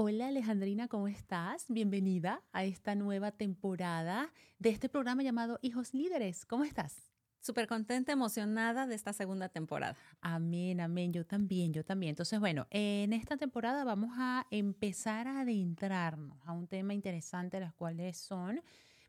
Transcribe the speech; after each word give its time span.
Hola 0.00 0.28
Alejandrina, 0.28 0.86
¿cómo 0.86 1.08
estás? 1.08 1.64
Bienvenida 1.66 2.40
a 2.52 2.62
esta 2.62 2.94
nueva 2.94 3.32
temporada 3.32 4.32
de 4.60 4.68
este 4.68 4.88
programa 4.88 5.24
llamado 5.24 5.58
Hijos 5.60 5.92
Líderes. 5.92 6.46
¿Cómo 6.46 6.62
estás? 6.62 7.10
Súper 7.40 7.66
contenta, 7.66 8.12
emocionada 8.12 8.86
de 8.86 8.94
esta 8.94 9.12
segunda 9.12 9.48
temporada. 9.48 9.96
Amén, 10.20 10.80
amén. 10.80 11.12
Yo 11.12 11.26
también, 11.26 11.72
yo 11.72 11.84
también. 11.84 12.10
Entonces, 12.10 12.38
bueno, 12.38 12.68
en 12.70 13.12
esta 13.12 13.36
temporada 13.36 13.82
vamos 13.82 14.12
a 14.16 14.46
empezar 14.52 15.26
a 15.26 15.40
adentrarnos 15.40 16.38
a 16.46 16.52
un 16.52 16.68
tema 16.68 16.94
interesante, 16.94 17.58
las 17.58 17.74
cuales 17.74 18.16
son 18.18 18.62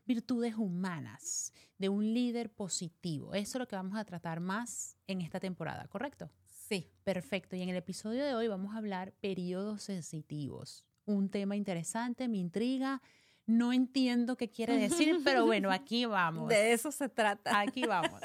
virtudes 0.06 0.56
humanas 0.56 1.52
de 1.78 1.88
un 1.88 2.12
líder 2.12 2.50
positivo. 2.50 3.32
Eso 3.34 3.58
es 3.58 3.60
lo 3.60 3.68
que 3.68 3.76
vamos 3.76 3.96
a 3.96 4.04
tratar 4.04 4.40
más 4.40 4.96
en 5.06 5.20
esta 5.20 5.38
temporada, 5.38 5.86
¿correcto? 5.86 6.32
Sí. 6.70 6.88
Perfecto. 7.02 7.56
Y 7.56 7.62
en 7.62 7.68
el 7.70 7.76
episodio 7.76 8.24
de 8.24 8.36
hoy 8.36 8.46
vamos 8.46 8.72
a 8.72 8.78
hablar 8.78 9.12
periodos 9.14 9.82
sensitivos. 9.82 10.84
Un 11.06 11.28
tema 11.28 11.56
interesante, 11.56 12.28
me 12.28 12.36
intriga. 12.36 13.02
No 13.44 13.72
entiendo 13.72 14.36
qué 14.36 14.48
quiere 14.48 14.76
decir, 14.76 15.18
pero 15.24 15.44
bueno, 15.44 15.72
aquí 15.72 16.04
vamos. 16.04 16.48
De 16.48 16.72
eso 16.72 16.92
se 16.92 17.08
trata. 17.08 17.58
Aquí 17.58 17.82
vamos. 17.82 18.20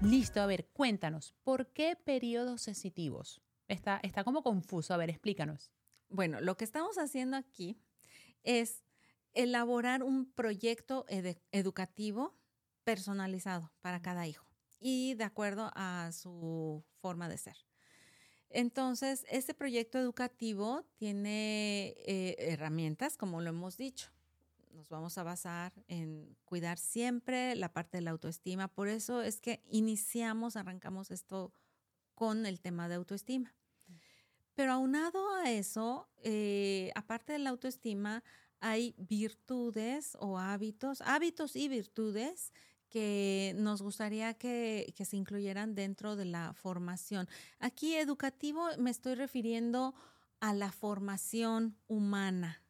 Listo, 0.00 0.40
a 0.40 0.46
ver, 0.46 0.68
cuéntanos, 0.72 1.34
¿por 1.42 1.72
qué 1.72 1.96
periodos 1.96 2.62
sensitivos? 2.62 3.42
Está, 3.66 3.98
está 4.04 4.22
como 4.22 4.44
confuso, 4.44 4.94
a 4.94 4.96
ver, 4.96 5.10
explícanos. 5.10 5.72
Bueno, 6.08 6.40
lo 6.40 6.56
que 6.56 6.64
estamos 6.64 6.98
haciendo 6.98 7.36
aquí 7.36 7.76
es 8.44 8.84
elaborar 9.34 10.02
un 10.02 10.30
proyecto 10.30 11.04
educativo 11.50 12.34
personalizado 12.84 13.70
para 13.80 14.02
cada 14.02 14.26
hijo 14.26 14.46
y 14.80 15.14
de 15.14 15.24
acuerdo 15.24 15.70
a 15.74 16.10
su 16.12 16.84
forma 17.00 17.28
de 17.28 17.38
ser. 17.38 17.56
Entonces, 18.50 19.24
este 19.30 19.54
proyecto 19.54 19.98
educativo 19.98 20.84
tiene 20.96 21.94
eh, 22.06 22.36
herramientas, 22.38 23.16
como 23.16 23.40
lo 23.40 23.48
hemos 23.48 23.76
dicho. 23.78 24.10
Nos 24.74 24.88
vamos 24.88 25.16
a 25.16 25.22
basar 25.22 25.72
en 25.88 26.36
cuidar 26.44 26.78
siempre 26.78 27.54
la 27.54 27.72
parte 27.72 27.98
de 27.98 28.02
la 28.02 28.10
autoestima. 28.10 28.68
Por 28.68 28.88
eso 28.88 29.22
es 29.22 29.40
que 29.40 29.62
iniciamos, 29.70 30.56
arrancamos 30.56 31.10
esto 31.10 31.52
con 32.14 32.44
el 32.44 32.60
tema 32.60 32.88
de 32.88 32.96
autoestima. 32.96 33.54
Pero 34.54 34.72
aunado 34.72 35.34
a 35.36 35.50
eso, 35.50 36.08
eh, 36.22 36.90
aparte 36.94 37.32
de 37.32 37.38
la 37.38 37.50
autoestima, 37.50 38.22
hay 38.62 38.94
virtudes 38.96 40.16
o 40.20 40.38
hábitos, 40.38 41.02
hábitos 41.02 41.56
y 41.56 41.68
virtudes 41.68 42.52
que 42.88 43.54
nos 43.56 43.82
gustaría 43.82 44.34
que, 44.34 44.94
se 45.04 45.16
incluyeran 45.16 45.74
dentro 45.74 46.14
de 46.14 46.26
la 46.26 46.52
formación. 46.52 47.28
Aquí 47.58 47.96
educativo 47.96 48.64
me 48.78 48.90
estoy 48.90 49.14
refiriendo 49.16 49.94
a 50.40 50.54
la 50.54 50.70
formación 50.70 51.76
humana. 51.88 52.62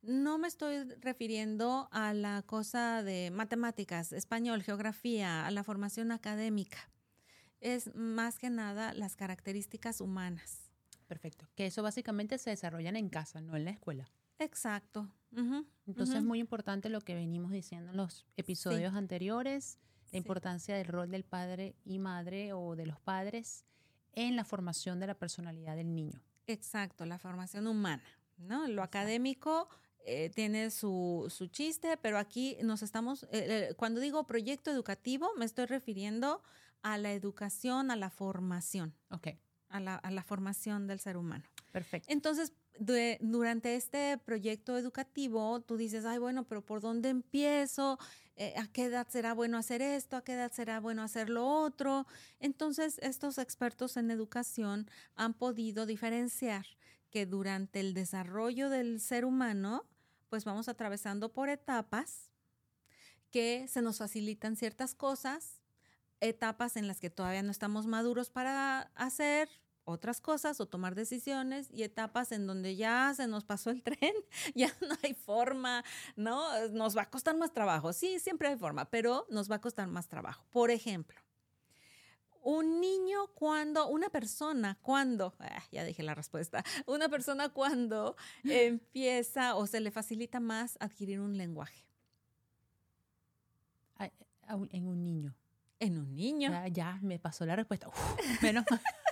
No 0.00 0.38
me 0.38 0.48
estoy 0.48 0.84
refiriendo 1.00 1.88
a 1.92 2.14
la 2.14 2.42
cosa 2.42 3.02
de 3.02 3.30
matemáticas, 3.30 4.12
español, 4.12 4.62
geografía, 4.62 5.46
a 5.46 5.50
la 5.50 5.64
formación 5.64 6.10
académica. 6.10 6.90
Es 7.60 7.94
más 7.94 8.38
que 8.38 8.50
nada 8.50 8.94
las 8.94 9.16
características 9.16 10.00
humanas. 10.00 10.70
Perfecto. 11.06 11.48
Que 11.54 11.66
eso 11.66 11.82
básicamente 11.82 12.38
se 12.38 12.50
desarrollan 12.50 12.96
en 12.96 13.08
casa, 13.08 13.40
no 13.40 13.56
en 13.56 13.64
la 13.64 13.72
escuela. 13.72 14.10
Exacto. 14.38 15.10
Entonces 15.86 16.16
es 16.16 16.24
muy 16.24 16.38
importante 16.38 16.88
lo 16.88 17.00
que 17.00 17.14
venimos 17.14 17.50
diciendo 17.50 17.90
en 17.90 17.96
los 17.96 18.26
episodios 18.36 18.94
anteriores, 18.94 19.78
la 20.12 20.18
importancia 20.18 20.76
del 20.76 20.86
rol 20.86 21.10
del 21.10 21.24
padre 21.24 21.74
y 21.84 21.98
madre 21.98 22.52
o 22.52 22.76
de 22.76 22.86
los 22.86 23.00
padres 23.00 23.64
en 24.12 24.36
la 24.36 24.44
formación 24.44 25.00
de 25.00 25.08
la 25.08 25.14
personalidad 25.14 25.76
del 25.76 25.94
niño. 25.94 26.22
Exacto, 26.46 27.04
la 27.04 27.18
formación 27.18 27.66
humana, 27.66 28.04
¿no? 28.36 28.68
Lo 28.68 28.82
académico 28.82 29.68
eh, 30.06 30.30
tiene 30.34 30.70
su, 30.70 31.26
su, 31.30 31.46
chiste, 31.46 31.96
pero 31.96 32.18
aquí 32.18 32.58
nos 32.62 32.82
estamos, 32.82 33.24
eh, 33.24 33.28
eh, 33.70 33.74
cuando 33.76 34.00
digo 34.00 34.26
proyecto 34.26 34.70
educativo, 34.70 35.30
me 35.38 35.46
estoy 35.46 35.64
refiriendo 35.64 36.42
a 36.82 36.98
la 36.98 37.12
educación, 37.12 37.90
a 37.90 37.96
la 37.96 38.10
formación. 38.10 38.94
Ok. 39.10 39.28
A 39.70 39.80
la, 39.80 39.96
a 39.96 40.10
la 40.10 40.22
formación 40.22 40.86
del 40.86 41.00
ser 41.00 41.16
humano. 41.16 41.44
Perfecto. 41.72 42.12
Entonces, 42.12 42.52
durante 42.78 43.76
este 43.76 44.18
proyecto 44.18 44.76
educativo, 44.76 45.60
tú 45.60 45.76
dices, 45.76 46.04
ay, 46.04 46.18
bueno, 46.18 46.44
pero 46.44 46.64
¿por 46.64 46.80
dónde 46.80 47.08
empiezo? 47.08 47.98
Eh, 48.36 48.54
¿A 48.56 48.66
qué 48.66 48.84
edad 48.84 49.06
será 49.08 49.32
bueno 49.32 49.58
hacer 49.58 49.80
esto? 49.80 50.16
¿A 50.16 50.24
qué 50.24 50.32
edad 50.32 50.50
será 50.52 50.80
bueno 50.80 51.02
hacer 51.02 51.30
lo 51.30 51.46
otro? 51.46 52.06
Entonces, 52.40 52.98
estos 53.00 53.38
expertos 53.38 53.96
en 53.96 54.10
educación 54.10 54.90
han 55.14 55.34
podido 55.34 55.86
diferenciar 55.86 56.66
que 57.10 57.26
durante 57.26 57.78
el 57.78 57.94
desarrollo 57.94 58.70
del 58.70 59.00
ser 59.00 59.24
humano, 59.24 59.84
pues 60.28 60.44
vamos 60.44 60.68
atravesando 60.68 61.32
por 61.32 61.48
etapas 61.48 62.30
que 63.30 63.68
se 63.68 63.82
nos 63.82 63.98
facilitan 63.98 64.56
ciertas 64.56 64.94
cosas, 64.94 65.60
etapas 66.20 66.76
en 66.76 66.88
las 66.88 66.98
que 66.98 67.10
todavía 67.10 67.42
no 67.42 67.52
estamos 67.52 67.86
maduros 67.86 68.30
para 68.30 68.90
hacer, 68.94 69.48
otras 69.84 70.20
cosas 70.20 70.60
o 70.60 70.66
tomar 70.66 70.94
decisiones 70.94 71.68
y 71.70 71.82
etapas 71.82 72.32
en 72.32 72.46
donde 72.46 72.76
ya 72.76 73.12
se 73.14 73.26
nos 73.26 73.44
pasó 73.44 73.70
el 73.70 73.82
tren, 73.84 74.14
ya 74.54 74.72
no 74.80 74.96
hay 75.02 75.14
forma, 75.14 75.84
¿no? 76.16 76.68
Nos 76.68 76.96
va 76.96 77.02
a 77.02 77.10
costar 77.10 77.36
más 77.36 77.52
trabajo. 77.52 77.92
Sí, 77.92 78.18
siempre 78.20 78.48
hay 78.48 78.56
forma, 78.56 78.90
pero 78.90 79.26
nos 79.30 79.50
va 79.50 79.56
a 79.56 79.60
costar 79.60 79.88
más 79.88 80.08
trabajo. 80.08 80.44
Por 80.50 80.70
ejemplo, 80.70 81.20
un 82.42 82.80
niño 82.80 83.28
cuando, 83.34 83.88
una 83.88 84.10
persona 84.10 84.78
cuando, 84.82 85.34
ah, 85.40 85.62
ya 85.72 85.84
dije 85.84 86.02
la 86.02 86.14
respuesta, 86.14 86.62
una 86.86 87.08
persona 87.08 87.48
cuando 87.48 88.16
empieza 88.44 89.54
o 89.56 89.66
se 89.66 89.80
le 89.80 89.90
facilita 89.90 90.40
más 90.40 90.76
adquirir 90.80 91.20
un 91.20 91.36
lenguaje. 91.36 91.84
En 94.70 94.86
un 94.86 95.02
niño. 95.02 95.34
En 95.80 95.98
un 95.98 96.14
niño. 96.14 96.50
Ya, 96.68 96.98
me 97.02 97.18
pasó 97.18 97.46
la 97.46 97.56
respuesta. 97.56 97.88
menos 98.42 98.64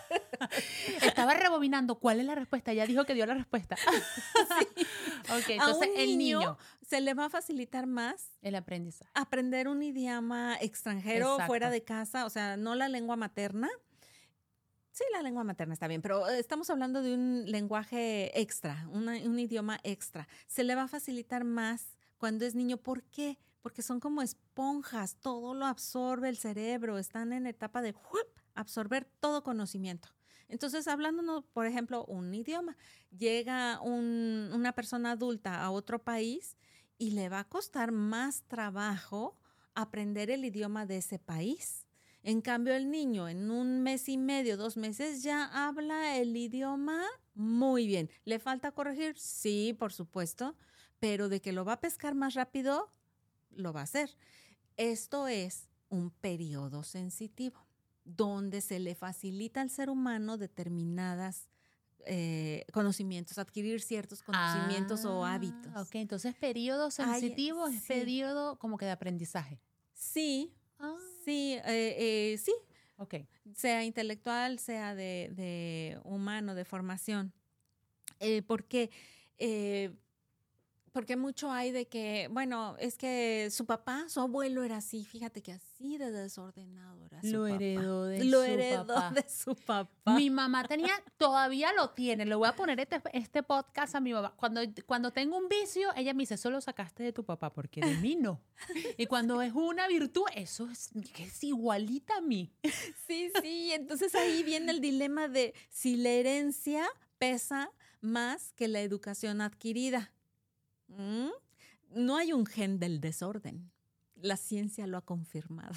Estaba 1.02 1.34
rebobinando. 1.34 1.96
¿Cuál 1.96 2.20
es 2.20 2.26
la 2.26 2.34
respuesta? 2.34 2.72
Ya 2.72 2.86
dijo 2.86 3.04
que 3.04 3.14
dio 3.14 3.26
la 3.26 3.34
respuesta. 3.34 3.76
ok, 5.36 5.48
entonces 5.48 5.90
el 5.96 6.18
niño 6.18 6.56
se 6.86 7.00
le 7.00 7.14
va 7.14 7.26
a 7.26 7.30
facilitar 7.30 7.86
más 7.86 8.30
el 8.42 8.54
aprendizaje. 8.54 9.10
Aprender 9.14 9.68
un 9.68 9.82
idioma 9.82 10.56
extranjero 10.60 11.38
fuera 11.46 11.70
de 11.70 11.82
casa, 11.82 12.26
o 12.26 12.30
sea, 12.30 12.56
no 12.56 12.74
la 12.74 12.88
lengua 12.88 13.16
materna. 13.16 13.68
Sí, 14.92 15.04
la 15.12 15.22
lengua 15.22 15.42
materna 15.42 15.72
está 15.72 15.88
bien, 15.88 16.02
pero 16.02 16.28
estamos 16.28 16.68
hablando 16.68 17.00
de 17.00 17.14
un 17.14 17.50
lenguaje 17.50 18.38
extra, 18.38 18.86
un 18.90 19.38
idioma 19.38 19.80
extra. 19.84 20.28
Se 20.46 20.64
le 20.64 20.74
va 20.74 20.82
a 20.82 20.88
facilitar 20.88 21.44
más 21.44 21.96
cuando 22.18 22.44
es 22.44 22.54
niño. 22.54 22.76
¿Por 22.76 23.02
qué? 23.04 23.38
Porque 23.62 23.80
son 23.80 24.00
como 24.00 24.22
esponjas, 24.22 25.16
todo 25.16 25.54
lo 25.54 25.66
absorbe 25.66 26.28
el 26.28 26.36
cerebro, 26.36 26.98
están 26.98 27.32
en 27.32 27.46
etapa 27.46 27.80
de 27.80 27.94
absorber 28.54 29.06
todo 29.18 29.42
conocimiento. 29.42 30.08
Entonces, 30.52 30.86
hablando, 30.86 31.46
por 31.54 31.64
ejemplo, 31.64 32.04
un 32.04 32.34
idioma, 32.34 32.76
llega 33.10 33.80
una 33.80 34.74
persona 34.74 35.12
adulta 35.12 35.62
a 35.62 35.70
otro 35.70 36.04
país 36.04 36.58
y 36.98 37.12
le 37.12 37.30
va 37.30 37.40
a 37.40 37.48
costar 37.48 37.90
más 37.90 38.42
trabajo 38.48 39.38
aprender 39.74 40.30
el 40.30 40.44
idioma 40.44 40.84
de 40.84 40.98
ese 40.98 41.18
país. 41.18 41.86
En 42.22 42.42
cambio, 42.42 42.74
el 42.74 42.90
niño 42.90 43.30
en 43.30 43.50
un 43.50 43.80
mes 43.82 44.10
y 44.10 44.18
medio, 44.18 44.58
dos 44.58 44.76
meses, 44.76 45.22
ya 45.22 45.46
habla 45.66 46.18
el 46.18 46.36
idioma 46.36 47.02
muy 47.34 47.86
bien. 47.86 48.10
¿Le 48.26 48.38
falta 48.38 48.72
corregir? 48.72 49.18
Sí, 49.18 49.74
por 49.78 49.94
supuesto, 49.94 50.54
pero 51.00 51.30
de 51.30 51.40
que 51.40 51.52
lo 51.52 51.64
va 51.64 51.72
a 51.72 51.80
pescar 51.80 52.14
más 52.14 52.34
rápido, 52.34 52.92
lo 53.52 53.72
va 53.72 53.80
a 53.80 53.84
hacer. 53.84 54.18
Esto 54.76 55.28
es 55.28 55.70
un 55.88 56.10
periodo 56.10 56.82
sensitivo 56.82 57.71
donde 58.04 58.60
se 58.60 58.78
le 58.78 58.94
facilita 58.94 59.60
al 59.60 59.70
ser 59.70 59.90
humano 59.90 60.38
determinadas 60.38 61.48
eh, 62.04 62.64
conocimientos, 62.72 63.38
adquirir 63.38 63.80
ciertos 63.80 64.22
conocimientos 64.22 65.04
o 65.04 65.24
ah, 65.24 65.34
hábitos. 65.34 65.72
Ok, 65.76 65.94
entonces 65.94 66.34
periodo 66.34 66.90
sensitivo 66.90 67.68
es 67.68 67.82
periodo 67.82 68.58
como 68.58 68.76
que 68.76 68.86
de 68.86 68.90
aprendizaje. 68.90 69.60
Sí, 69.92 70.52
ah. 70.80 70.96
sí, 71.24 71.54
eh, 71.64 72.32
eh, 72.34 72.38
sí. 72.38 72.52
Ok. 72.96 73.14
Sea 73.54 73.84
intelectual, 73.84 74.58
sea 74.58 74.94
de, 74.94 76.00
humano, 76.04 76.54
de 76.54 76.64
formación. 76.64 77.32
porque 78.46 78.90
porque 80.92 81.16
mucho 81.16 81.50
hay 81.50 81.70
de 81.72 81.86
que, 81.88 82.28
bueno, 82.30 82.76
es 82.78 82.96
que 82.98 83.48
su 83.50 83.64
papá, 83.66 84.04
su 84.08 84.20
abuelo 84.20 84.62
era 84.62 84.76
así, 84.76 85.04
fíjate 85.04 85.42
que 85.42 85.52
así 85.52 85.96
de 85.98 86.10
desordenado 86.10 87.04
era 87.06 87.20
su 87.22 87.28
Lo 87.28 87.42
papá. 87.44 87.54
heredó 87.56 88.04
de 88.04 88.24
Lo 88.24 88.38
su 88.38 88.44
heredó 88.44 88.86
papá. 88.86 89.10
de 89.10 89.28
su 89.28 89.54
papá. 89.56 90.14
Mi 90.16 90.28
mamá 90.30 90.64
tenía, 90.68 90.92
todavía 91.16 91.72
lo 91.72 91.90
tiene. 91.90 92.26
Le 92.26 92.34
voy 92.34 92.48
a 92.48 92.54
poner 92.54 92.78
este, 92.78 93.00
este 93.12 93.42
podcast 93.42 93.94
a 93.94 94.00
mi 94.00 94.12
mamá. 94.12 94.34
Cuando, 94.36 94.60
cuando 94.86 95.10
tengo 95.12 95.36
un 95.38 95.48
vicio, 95.48 95.88
ella 95.96 96.12
me 96.14 96.22
dice, 96.24 96.34
eso 96.34 96.50
lo 96.50 96.60
sacaste 96.60 97.02
de 97.02 97.12
tu 97.12 97.24
papá, 97.24 97.52
porque 97.52 97.80
de 97.80 97.96
mí 97.96 98.14
no. 98.16 98.40
Y 98.98 99.06
cuando 99.06 99.40
es 99.42 99.52
una 99.54 99.88
virtud, 99.88 100.24
eso 100.34 100.68
es, 100.70 100.90
que 101.14 101.24
es 101.24 101.42
igualita 101.42 102.16
a 102.18 102.20
mí. 102.20 102.52
Sí, 103.06 103.32
sí, 103.42 103.72
entonces 103.72 104.14
ahí 104.14 104.42
viene 104.42 104.70
el 104.72 104.80
dilema 104.80 105.28
de 105.28 105.54
si 105.70 105.96
la 105.96 106.10
herencia 106.10 106.86
pesa 107.18 107.70
más 108.00 108.52
que 108.52 108.68
la 108.68 108.80
educación 108.80 109.40
adquirida. 109.40 110.12
¿Mm? 110.96 111.28
No 111.94 112.16
hay 112.16 112.32
un 112.32 112.46
gen 112.46 112.78
del 112.78 113.00
desorden. 113.00 113.70
La 114.16 114.36
ciencia 114.36 114.86
lo 114.86 114.96
ha 114.98 115.02
confirmado. 115.04 115.74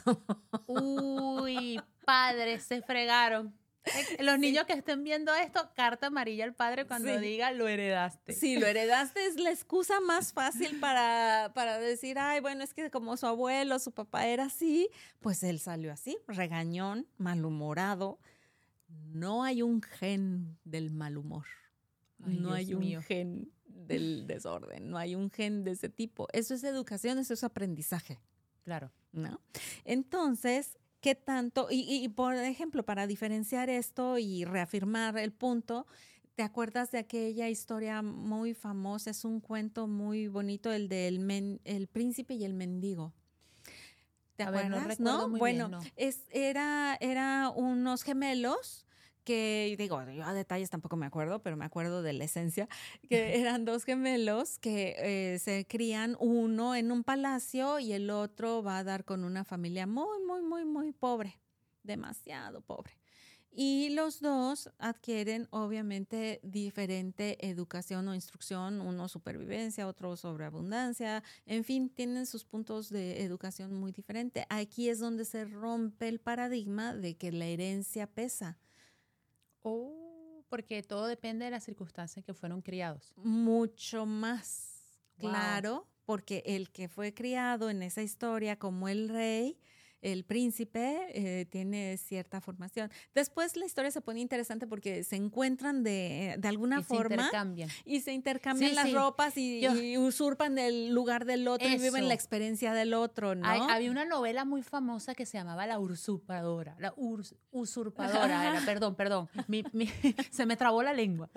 Uy, 0.67 1.79
padres, 2.05 2.63
se 2.63 2.81
fregaron. 2.81 3.53
Los 4.19 4.39
niños 4.39 4.65
que 4.65 4.73
estén 4.73 5.03
viendo 5.03 5.33
esto, 5.35 5.69
carta 5.75 6.07
amarilla 6.07 6.43
al 6.43 6.55
padre 6.55 6.85
cuando 6.87 7.13
Sí. 7.13 7.19
diga 7.21 7.51
lo 7.51 7.67
heredaste. 7.67 8.33
Si 8.33 8.57
lo 8.57 8.65
heredaste 8.65 9.25
es 9.27 9.39
la 9.39 9.51
excusa 9.51 9.99
más 9.99 10.33
fácil 10.33 10.79
para, 10.79 11.51
para 11.53 11.77
decir, 11.79 12.17
ay, 12.17 12.39
bueno, 12.39 12.63
es 12.63 12.73
que 12.73 12.89
como 12.89 13.15
su 13.17 13.27
abuelo, 13.27 13.77
su 13.79 13.91
papá 13.91 14.25
era 14.25 14.45
así, 14.45 14.89
pues 15.19 15.43
él 15.43 15.59
salió 15.59 15.91
así, 15.93 16.17
regañón, 16.27 17.07
malhumorado. 17.17 18.19
No 19.13 19.43
hay 19.43 19.61
un 19.61 19.81
gen 19.83 20.57
del 20.63 20.89
mal 20.91 21.17
humor. 21.17 21.45
Ay, 22.23 22.37
no 22.37 22.49
Dios 22.49 22.57
hay 22.57 22.73
un 22.73 22.79
mío. 22.79 23.01
gen 23.03 23.51
del 23.87 24.25
desorden, 24.27 24.89
no 24.89 24.97
hay 24.97 25.15
un 25.15 25.29
gen 25.31 25.63
de 25.63 25.71
ese 25.71 25.89
tipo. 25.89 26.27
Eso 26.33 26.53
es 26.53 26.63
educación, 26.63 27.17
eso 27.17 27.33
es 27.33 27.43
aprendizaje. 27.43 28.19
Claro. 28.63 28.91
¿no? 29.11 29.39
Entonces, 29.85 30.77
¿qué 30.99 31.15
tanto? 31.15 31.67
Y, 31.69 31.81
y, 32.03 32.09
por 32.09 32.35
ejemplo, 32.35 32.83
para 32.83 33.07
diferenciar 33.07 33.69
esto 33.69 34.17
y 34.17 34.43
reafirmar 34.43 35.17
el 35.17 35.31
punto, 35.31 35.85
¿te 36.35 36.43
acuerdas 36.43 36.91
de 36.91 36.97
aquella 36.97 37.47
historia 37.47 38.01
muy 38.01 38.53
famosa? 38.53 39.11
Es 39.11 39.23
un 39.23 39.39
cuento 39.39 39.87
muy 39.87 40.27
bonito, 40.27 40.71
el 40.73 40.89
del 40.89 41.19
men- 41.19 41.61
el 41.63 41.87
príncipe 41.87 42.33
y 42.33 42.43
el 42.43 42.53
mendigo. 42.53 43.13
¿Te 44.35 44.43
A 44.43 44.51
ver, 44.51 44.69
no 44.69 44.77
acuerdas? 44.79 45.29
muy 45.29 45.39
bueno, 45.39 45.69
bien, 45.69 45.79
no. 45.79 45.91
es, 45.95 46.25
era, 46.29 46.97
era 46.99 47.49
unos 47.55 48.03
gemelos 48.03 48.85
que 49.25 49.75
digo, 49.77 50.01
yo 50.11 50.23
a 50.23 50.33
detalles 50.33 50.69
tampoco 50.69 50.95
me 50.95 51.05
acuerdo, 51.05 51.41
pero 51.41 51.57
me 51.57 51.65
acuerdo 51.65 52.01
de 52.01 52.13
la 52.13 52.23
esencia, 52.23 52.69
que 53.09 53.39
eran 53.41 53.65
dos 53.65 53.83
gemelos 53.83 54.59
que 54.59 54.95
eh, 54.97 55.39
se 55.39 55.65
crían 55.67 56.15
uno 56.19 56.75
en 56.75 56.91
un 56.91 57.03
palacio 57.03 57.79
y 57.79 57.91
el 57.93 58.09
otro 58.09 58.63
va 58.63 58.77
a 58.77 58.83
dar 58.83 59.03
con 59.03 59.23
una 59.25 59.43
familia 59.43 59.87
muy, 59.87 60.23
muy, 60.25 60.41
muy, 60.41 60.63
muy 60.63 60.93
pobre, 60.93 61.37
demasiado 61.83 62.61
pobre. 62.61 62.97
Y 63.57 63.89
los 63.91 64.19
dos 64.19 64.69
adquieren 64.79 65.47
obviamente 65.49 66.41
diferente 66.43 67.37
educación 67.47 68.05
o 68.09 68.13
instrucción, 68.13 68.81
uno 68.81 69.07
supervivencia, 69.07 69.87
otro 69.87 70.17
sobreabundancia, 70.17 71.23
en 71.45 71.63
fin, 71.63 71.89
tienen 71.89 72.25
sus 72.25 72.43
puntos 72.43 72.89
de 72.89 73.23
educación 73.23 73.73
muy 73.73 73.93
diferentes. 73.93 74.45
Aquí 74.49 74.89
es 74.89 74.99
donde 74.99 75.23
se 75.23 75.45
rompe 75.45 76.09
el 76.09 76.19
paradigma 76.19 76.93
de 76.93 77.15
que 77.15 77.31
la 77.31 77.45
herencia 77.45 78.07
pesa. 78.07 78.57
Oh, 79.67 80.43
porque 80.47 80.83
todo 80.83 81.07
depende 81.07 81.45
de 81.45 81.51
las 81.51 81.63
circunstancias 81.63 82.23
que 82.23 82.35
fueron 82.35 82.61
criados. 82.61 83.13
mucho 83.17 84.05
más. 84.05 84.99
Wow. 85.17 85.31
Claro, 85.31 85.87
porque 86.05 86.43
el 86.45 86.69
que 86.69 86.87
fue 86.87 87.15
criado 87.15 87.71
en 87.71 87.81
esa 87.81 88.03
historia 88.03 88.59
como 88.59 88.89
el 88.89 89.09
rey, 89.09 89.59
el 90.01 90.23
príncipe, 90.23 91.07
eh, 91.13 91.45
tiene 91.45 91.97
cierta 91.97 92.41
formación. 92.41 92.91
Después 93.13 93.55
la 93.57 93.65
historia 93.65 93.91
se 93.91 94.01
pone 94.01 94.19
interesante 94.19 94.67
porque 94.67 95.03
se 95.03 95.15
encuentran 95.15 95.83
de, 95.83 96.35
de 96.37 96.47
alguna 96.47 96.79
y 96.79 96.83
se 96.83 96.87
forma 96.87 97.15
intercambian. 97.15 97.69
y 97.85 98.01
se 98.01 98.13
intercambian 98.13 98.69
Sí, 98.69 98.75
las 98.75 98.85
sí. 98.85 98.93
ropas 98.93 99.37
y, 99.37 99.61
Yo- 99.61 99.75
y 99.75 99.97
usurpan 99.97 100.57
el 100.59 100.89
lugar 100.93 101.25
del 101.25 101.47
otro 101.47 101.67
y 101.67 101.77
viven 101.77 102.07
la 102.07 102.13
experiencia 102.13 102.73
del 102.73 102.93
otro, 102.93 103.35
¿no? 103.35 103.47
Hay- 103.47 103.61
había 103.69 103.91
una 103.91 104.05
novela 104.05 104.45
muy 104.45 104.61
famosa 104.63 105.15
que 105.15 105.25
se 105.25 105.37
llamaba 105.37 105.65
La 105.67 105.79
Usurpadora. 105.79 106.75
La 106.79 106.93
urs- 106.95 107.35
Usurpadora 107.51 108.49
era, 108.49 108.61
perdón, 108.65 108.95
perdón. 108.95 109.29
Mi- 109.47 109.63
mi- 109.73 109.89
se 110.31 110.45
me 110.45 110.55
trabó 110.57 110.83
la 110.83 110.93
lengua. 110.93 111.29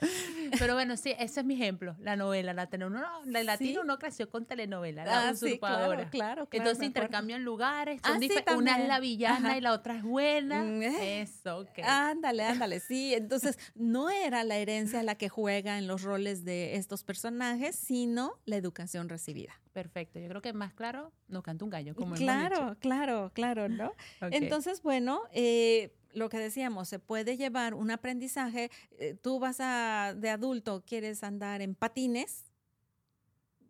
Pero 0.59 0.75
bueno, 0.75 0.97
sí, 0.97 1.15
ese 1.19 1.41
es 1.41 1.47
mi 1.47 1.55
ejemplo, 1.55 1.97
la 2.01 2.17
novela. 2.17 2.53
La, 2.55 2.67
no- 2.67 2.89
la 3.25 3.43
latino 3.45 3.81
Sí. 3.83 3.87
no 3.87 3.99
creció 3.99 4.29
con 4.31 4.45
telenovela, 4.47 5.05
La 5.05 5.29
Ah, 5.29 5.33
Usurpadora. 5.33 5.97
claro, 5.97 6.11
claro, 6.11 6.11
claro, 6.11 6.49
Entonces 6.53 6.87
intercambian 6.87 7.45
lugares. 7.45 8.01
Ah, 8.03 8.09
son 8.13 8.21
sí, 8.21 8.27
una 8.57 8.81
es 8.81 8.89
la 8.89 9.01
villana 9.01 9.49
Ajá. 9.49 9.59
y 9.59 9.61
la 9.61 9.73
otra 9.73 9.97
es 9.97 10.03
buena. 10.03 10.63
Mm, 10.63 10.83
eh. 10.83 11.21
Eso, 11.23 11.59
ok. 11.59 11.79
Ándale, 11.85 12.45
ándale, 12.45 12.81
sí. 12.81 13.15
Entonces, 13.15 13.59
no 13.75 14.11
era 14.11 14.45
la 14.45 14.57
herencia 14.57 15.03
la 15.03 15.17
que 15.17 15.29
juega 15.29 15.79
en 15.79 15.87
los 15.87 16.03
roles 16.03 16.45
de 16.45 16.77
estos 16.77 17.05
personajes, 17.05 17.77
sino 17.77 18.33
la 18.45 18.57
educación 18.57 19.09
recibida. 19.09 19.53
Perfecto. 19.73 20.19
Yo 20.19 20.29
creo 20.29 20.43
que 20.43 20.53
más 20.53 20.75
claro 20.75 21.13
no 21.29 21.43
canta 21.43 21.65
un 21.65 21.71
gallo, 21.71 21.95
como 21.95 22.17
hemos 22.17 22.19
dicho. 22.19 22.27
Claro, 22.27 22.77
claro, 22.81 23.31
claro, 23.35 23.69
¿no? 23.69 23.93
Entonces, 24.33 24.83
bueno, 24.83 25.23
eh, 25.33 25.93
lo 26.13 26.29
que 26.29 26.39
decíamos, 26.39 26.89
se 26.89 26.99
puede 26.99 27.37
llevar 27.37 27.75
un 27.75 27.91
aprendizaje. 27.91 28.71
eh, 28.99 29.15
tú 29.21 29.39
vas 29.39 29.59
a, 29.61 30.15
de 30.17 30.31
adulto, 30.31 30.83
quieres 30.87 31.23
andar 31.23 31.63
en 31.63 31.75
patines. 31.75 32.45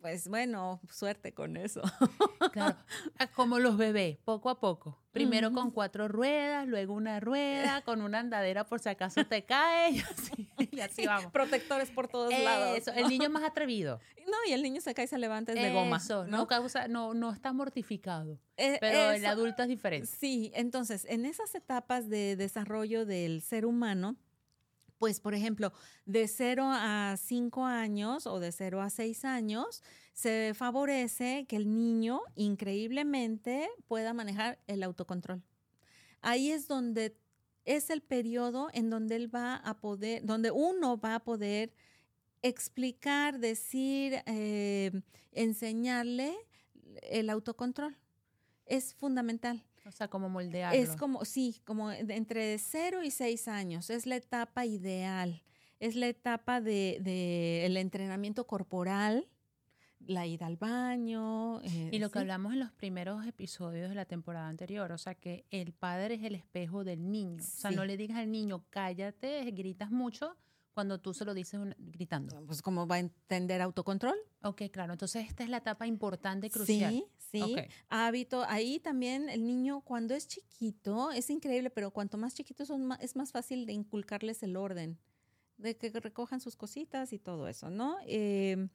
Pues 0.00 0.28
bueno, 0.28 0.80
suerte 0.90 1.32
con 1.32 1.56
eso. 1.56 1.82
Claro, 2.52 2.76
ah, 3.18 3.26
como 3.26 3.58
los 3.58 3.76
bebés, 3.76 4.16
poco 4.24 4.48
a 4.48 4.58
poco. 4.58 4.98
Primero 5.12 5.52
con 5.52 5.70
cuatro 5.70 6.08
ruedas, 6.08 6.66
luego 6.66 6.94
una 6.94 7.20
rueda, 7.20 7.82
con 7.84 8.00
una 8.00 8.20
andadera 8.20 8.64
por 8.64 8.80
si 8.80 8.88
acaso 8.88 9.26
te 9.26 9.44
cae, 9.44 9.90
y 9.90 9.98
así, 10.00 10.48
y 10.70 10.80
así 10.80 11.06
vamos. 11.06 11.30
Protectores 11.30 11.90
por 11.90 12.08
todos 12.08 12.32
lados. 12.32 12.88
El 12.88 13.08
niño 13.08 13.28
más 13.28 13.42
atrevido. 13.42 14.00
No, 14.26 14.36
y 14.48 14.52
el 14.52 14.62
niño 14.62 14.80
se 14.80 14.94
cae 14.94 15.04
y 15.06 15.08
se 15.08 15.18
levanta 15.18 15.52
de 15.52 15.72
goma. 15.72 15.98
Eso, 15.98 16.26
¿no? 16.26 16.38
no, 16.38 16.46
causa, 16.46 16.88
no, 16.88 17.12
no 17.12 17.32
está 17.32 17.52
mortificado. 17.52 18.40
Eh, 18.56 18.78
Pero 18.80 19.10
el 19.10 19.26
adulto 19.26 19.62
es 19.62 19.68
diferente. 19.68 20.06
Sí, 20.06 20.50
entonces, 20.54 21.04
en 21.06 21.26
esas 21.26 21.54
etapas 21.54 22.08
de 22.08 22.36
desarrollo 22.36 23.04
del 23.04 23.42
ser 23.42 23.66
humano, 23.66 24.16
pues, 24.98 25.20
por 25.20 25.34
ejemplo, 25.34 25.72
de 26.06 26.28
0 26.28 26.64
a 26.66 27.16
5 27.16 27.64
años 27.64 28.26
o 28.26 28.40
de 28.40 28.52
0 28.52 28.80
a 28.82 28.90
6 28.90 29.24
años, 29.24 29.82
se 30.12 30.52
favorece 30.54 31.46
que 31.48 31.56
el 31.56 31.74
niño 31.74 32.20
increíblemente 32.34 33.68
pueda 33.86 34.12
manejar 34.12 34.58
el 34.66 34.82
autocontrol. 34.82 35.42
Ahí 36.20 36.50
es 36.50 36.66
donde 36.66 37.16
es 37.64 37.90
el 37.90 38.00
periodo 38.00 38.68
en 38.72 38.90
donde 38.90 39.16
él 39.16 39.32
va 39.32 39.56
a 39.56 39.78
poder, 39.78 40.24
donde 40.24 40.50
uno 40.50 40.98
va 40.98 41.16
a 41.16 41.20
poder 41.20 41.72
explicar, 42.42 43.38
decir, 43.38 44.22
eh, 44.26 44.90
enseñarle 45.32 46.34
el 47.02 47.30
autocontrol. 47.30 47.96
Es 48.68 48.94
fundamental. 48.94 49.64
O 49.86 49.90
sea, 49.90 50.08
como 50.08 50.28
moldearlo. 50.28 50.78
Es 50.78 50.96
como, 50.96 51.24
sí, 51.24 51.60
como 51.64 51.88
de- 51.90 52.14
entre 52.14 52.58
0 52.58 53.02
y 53.02 53.10
6 53.10 53.48
años. 53.48 53.88
Es 53.90 54.04
la 54.06 54.16
etapa 54.16 54.66
ideal. 54.66 55.42
Es 55.80 55.94
la 55.96 56.08
etapa 56.08 56.60
del 56.60 57.02
de, 57.02 57.64
el 57.64 57.76
entrenamiento 57.76 58.46
corporal, 58.46 59.26
la 60.00 60.26
ida 60.26 60.46
al 60.46 60.56
baño. 60.56 61.60
eh, 61.62 61.88
Y 61.92 61.98
lo 61.98 62.10
que 62.10 62.18
sí. 62.18 62.20
hablamos 62.20 62.52
en 62.52 62.60
los 62.60 62.72
primeros 62.72 63.26
episodios 63.26 63.88
de 63.88 63.94
la 63.94 64.04
temporada 64.04 64.48
anterior, 64.48 64.90
o 64.92 64.98
sea, 64.98 65.14
que 65.14 65.44
el 65.50 65.72
padre 65.72 66.14
es 66.16 66.22
el 66.24 66.34
espejo 66.34 66.84
del 66.84 67.10
niño. 67.10 67.42
O 67.42 67.46
sea, 67.46 67.70
Sí. 67.70 67.76
no 67.76 67.84
le 67.84 67.96
digas 67.96 68.18
al 68.18 68.30
niño, 68.30 68.64
cállate, 68.70 69.44
gritas 69.52 69.90
mucho, 69.90 70.36
cuando 70.78 71.00
tú 71.00 71.12
se 71.12 71.24
lo 71.24 71.34
dices 71.34 71.58
un- 71.58 71.74
gritando. 71.76 72.40
Pues, 72.46 72.62
¿cómo 72.62 72.86
va 72.86 72.94
a 72.94 72.98
entender 73.00 73.60
autocontrol? 73.60 74.14
Ok, 74.44 74.62
claro. 74.70 74.92
Entonces, 74.92 75.26
esta 75.26 75.42
es 75.42 75.50
la 75.50 75.56
etapa 75.56 75.88
importante, 75.88 76.48
crucial. 76.50 76.92
Sí, 76.92 77.04
sí. 77.16 77.42
Ok. 77.42 77.58
Hábito. 77.88 78.44
Ahí 78.46 78.78
también 78.78 79.28
el 79.28 79.44
niño, 79.44 79.80
cuando 79.80 80.14
es 80.14 80.28
chiquito, 80.28 81.10
es 81.10 81.30
increíble, 81.30 81.70
pero 81.70 81.90
cuanto 81.90 82.16
más 82.16 82.32
chiquitos 82.34 82.68
son, 82.68 82.90
es 83.00 83.16
más 83.16 83.32
fácil 83.32 83.66
de 83.66 83.72
inculcarles 83.72 84.40
el 84.44 84.56
orden, 84.56 85.00
de 85.56 85.76
que 85.76 85.90
recojan 85.90 86.38
sus 86.38 86.54
cositas 86.54 87.12
y 87.12 87.18
todo 87.18 87.48
eso, 87.48 87.70
¿no? 87.70 87.96
Eh, 88.06 88.68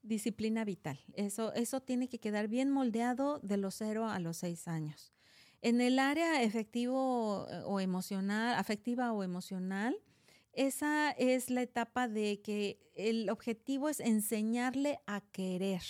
disciplina 0.00 0.64
vital. 0.64 0.98
Eso, 1.12 1.52
eso 1.52 1.82
tiene 1.82 2.08
que 2.08 2.18
quedar 2.18 2.48
bien 2.48 2.70
moldeado 2.70 3.40
de 3.40 3.58
los 3.58 3.74
cero 3.74 4.06
a 4.08 4.18
los 4.20 4.38
seis 4.38 4.68
años. 4.68 5.12
En 5.60 5.82
el 5.82 5.98
área 5.98 6.42
efectivo 6.42 7.46
eh, 7.50 7.60
o 7.66 7.78
emocional, 7.78 8.54
afectiva 8.54 9.12
o 9.12 9.22
emocional, 9.22 9.94
esa 10.52 11.10
es 11.12 11.50
la 11.50 11.62
etapa 11.62 12.08
de 12.08 12.40
que 12.42 12.78
el 12.94 13.30
objetivo 13.30 13.88
es 13.88 14.00
enseñarle 14.00 15.00
a 15.06 15.20
querer. 15.20 15.82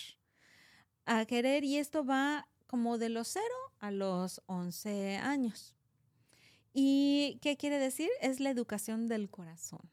A 1.04 1.24
querer 1.26 1.64
y 1.64 1.78
esto 1.78 2.04
va 2.04 2.48
como 2.66 2.96
de 2.96 3.08
los 3.08 3.28
0 3.28 3.44
a 3.80 3.90
los 3.90 4.40
11 4.46 5.16
años. 5.16 5.74
¿Y 6.72 7.38
qué 7.42 7.56
quiere 7.56 7.78
decir? 7.78 8.08
Es 8.20 8.40
la 8.40 8.50
educación 8.50 9.08
del 9.08 9.28
corazón. 9.28 9.90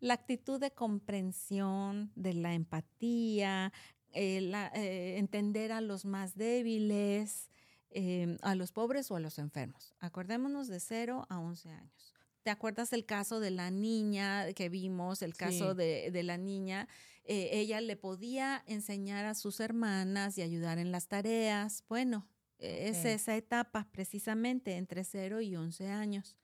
La 0.00 0.14
actitud 0.14 0.60
de 0.60 0.70
comprensión, 0.70 2.12
de 2.14 2.34
la 2.34 2.54
empatía, 2.54 3.72
entender 4.12 5.72
a 5.72 5.80
los 5.80 6.04
más 6.04 6.36
débiles, 6.36 7.50
em, 7.90 8.38
a 8.42 8.54
los 8.54 8.72
pobres 8.72 9.10
o 9.10 9.16
a 9.16 9.20
los 9.20 9.38
enfermos. 9.38 9.94
Acordémonos 9.98 10.68
de 10.68 10.80
0 10.80 11.26
a 11.28 11.38
11 11.38 11.70
años. 11.70 12.15
¿Te 12.46 12.52
acuerdas 12.52 12.92
el 12.92 13.04
caso 13.04 13.40
de 13.40 13.50
la 13.50 13.72
niña 13.72 14.52
que 14.52 14.68
vimos, 14.68 15.20
el 15.22 15.34
caso 15.34 15.74
de, 15.74 16.12
de, 16.12 16.22
la 16.22 16.38
niña? 16.38 16.86
ella 17.24 17.80
le 17.80 17.96
podía 17.96 18.62
enseñar 18.68 19.24
a 19.24 19.34
sus 19.34 19.58
hermanas 19.58 20.38
y 20.38 20.42
ayudar 20.42 20.78
en 20.78 20.92
las 20.92 21.08
tareas. 21.08 21.82
Bueno, 21.88 22.24
es 22.60 23.04
esa 23.04 23.36
etapa 23.36 23.88
precisamente 23.90 24.76
entre 24.76 25.02
0 25.02 25.40
y 25.40 25.56
11 25.56 25.88
años. 25.88 26.36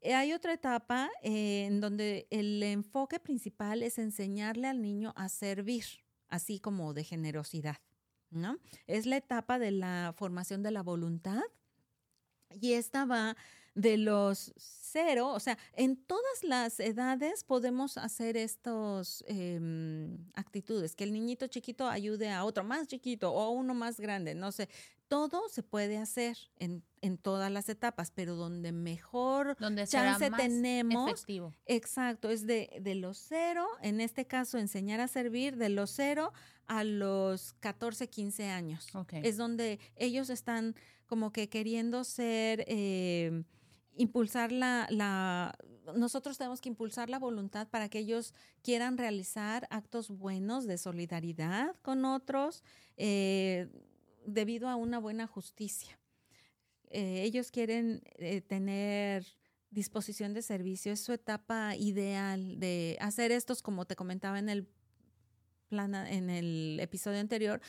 Eh, 0.00 0.14
hay 0.14 0.32
otra 0.32 0.52
etapa 0.52 1.10
eh, 1.24 1.64
en 1.64 1.80
donde 1.80 2.28
el 2.30 2.62
enfoque 2.62 3.18
principal 3.18 3.82
es 3.82 3.98
enseñarle 3.98 4.68
al 4.68 4.80
niño 4.80 5.12
a 5.16 5.28
servir, 5.28 5.86
así 6.28 6.60
como 6.60 6.94
de 6.94 7.02
generosidad, 7.02 7.78
¿no? 8.30 8.60
Es 8.86 9.06
la 9.06 9.16
etapa 9.16 9.58
de 9.58 9.72
la 9.72 10.14
formación 10.16 10.62
de 10.62 10.70
la 10.70 10.84
voluntad 10.84 11.42
y 12.60 12.74
esta 12.74 13.06
va 13.06 13.36
de 13.76 13.98
los 13.98 14.52
cero, 14.56 15.28
o 15.28 15.38
sea, 15.38 15.58
en 15.74 15.96
todas 15.96 16.42
las 16.42 16.80
edades 16.80 17.44
podemos 17.44 17.98
hacer 17.98 18.36
estas 18.36 19.22
em, 19.28 20.16
actitudes, 20.34 20.96
que 20.96 21.04
el 21.04 21.12
niñito 21.12 21.46
chiquito 21.46 21.86
ayude 21.86 22.30
a 22.30 22.44
otro 22.44 22.64
más 22.64 22.88
chiquito 22.88 23.30
o 23.32 23.40
a 23.40 23.50
uno 23.50 23.74
más 23.74 24.00
grande, 24.00 24.34
no 24.34 24.50
sé, 24.50 24.68
todo 25.08 25.48
se 25.48 25.62
puede 25.62 25.98
hacer 25.98 26.36
en, 26.58 26.82
todas 27.22 27.52
las 27.52 27.68
etapas, 27.68 28.10
pero 28.10 28.34
donde 28.34 28.72
mejor 28.72 29.56
donde 29.60 29.86
chance 29.86 30.28
tenemos. 30.32 31.08
Efectivo. 31.08 31.54
Exacto, 31.66 32.30
es 32.30 32.44
de, 32.48 32.78
de 32.80 32.96
los 32.96 33.18
cero, 33.18 33.64
en 33.80 34.00
este 34.00 34.26
caso 34.26 34.58
enseñar 34.58 34.98
a 35.00 35.06
servir 35.06 35.56
de 35.56 35.68
los 35.68 35.90
cero 35.90 36.32
a 36.66 36.82
los 36.82 37.52
14, 37.60 38.08
15 38.08 38.48
años. 38.50 38.88
Es 39.12 39.36
donde 39.36 39.78
ellos 39.94 40.30
están 40.30 40.74
como 41.06 41.32
que 41.32 41.48
queriendo 41.48 42.04
ser, 42.04 42.64
eh, 42.66 43.44
impulsar 43.96 44.52
la, 44.52 44.86
la, 44.90 45.56
nosotros 45.94 46.38
tenemos 46.38 46.60
que 46.60 46.68
impulsar 46.68 47.10
la 47.10 47.18
voluntad 47.18 47.68
para 47.68 47.88
que 47.88 47.98
ellos 47.98 48.34
quieran 48.62 48.98
realizar 48.98 49.66
actos 49.70 50.10
buenos 50.10 50.66
de 50.66 50.78
solidaridad 50.78 51.74
con 51.82 52.04
otros. 52.04 52.62
Eh, 52.96 53.68
debido 54.26 54.68
a 54.68 54.76
una 54.76 54.98
buena 54.98 55.26
justicia. 55.26 55.98
Eh, 56.90 57.22
ellos 57.22 57.50
quieren 57.50 58.02
eh, 58.18 58.40
tener 58.40 59.26
disposición 59.70 60.34
de 60.34 60.42
servicio, 60.42 60.92
es 60.92 61.00
su 61.00 61.12
etapa 61.12 61.74
ideal 61.76 62.58
de 62.58 62.96
hacer 63.00 63.32
estos, 63.32 63.62
como 63.62 63.84
te 63.84 63.96
comentaba 63.96 64.38
en 64.38 64.48
el 64.48 64.68
plan, 65.68 65.94
en 65.94 66.30
el 66.30 66.78
episodio 66.80 67.20
anterior, 67.20 67.60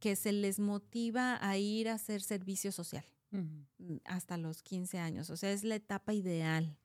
que 0.00 0.16
se 0.16 0.32
les 0.32 0.58
motiva 0.58 1.38
a 1.40 1.56
ir 1.56 1.88
a 1.88 1.94
hacer 1.94 2.20
servicio 2.20 2.72
social 2.72 3.04
mm, 3.38 3.96
hasta 4.04 4.36
los 4.36 4.62
15 4.62 4.98
años. 4.98 5.30
O 5.30 5.36
sea, 5.36 5.52
es 5.52 5.64
la 5.64 5.74
etapa 5.74 6.12
ideal. 6.12 6.76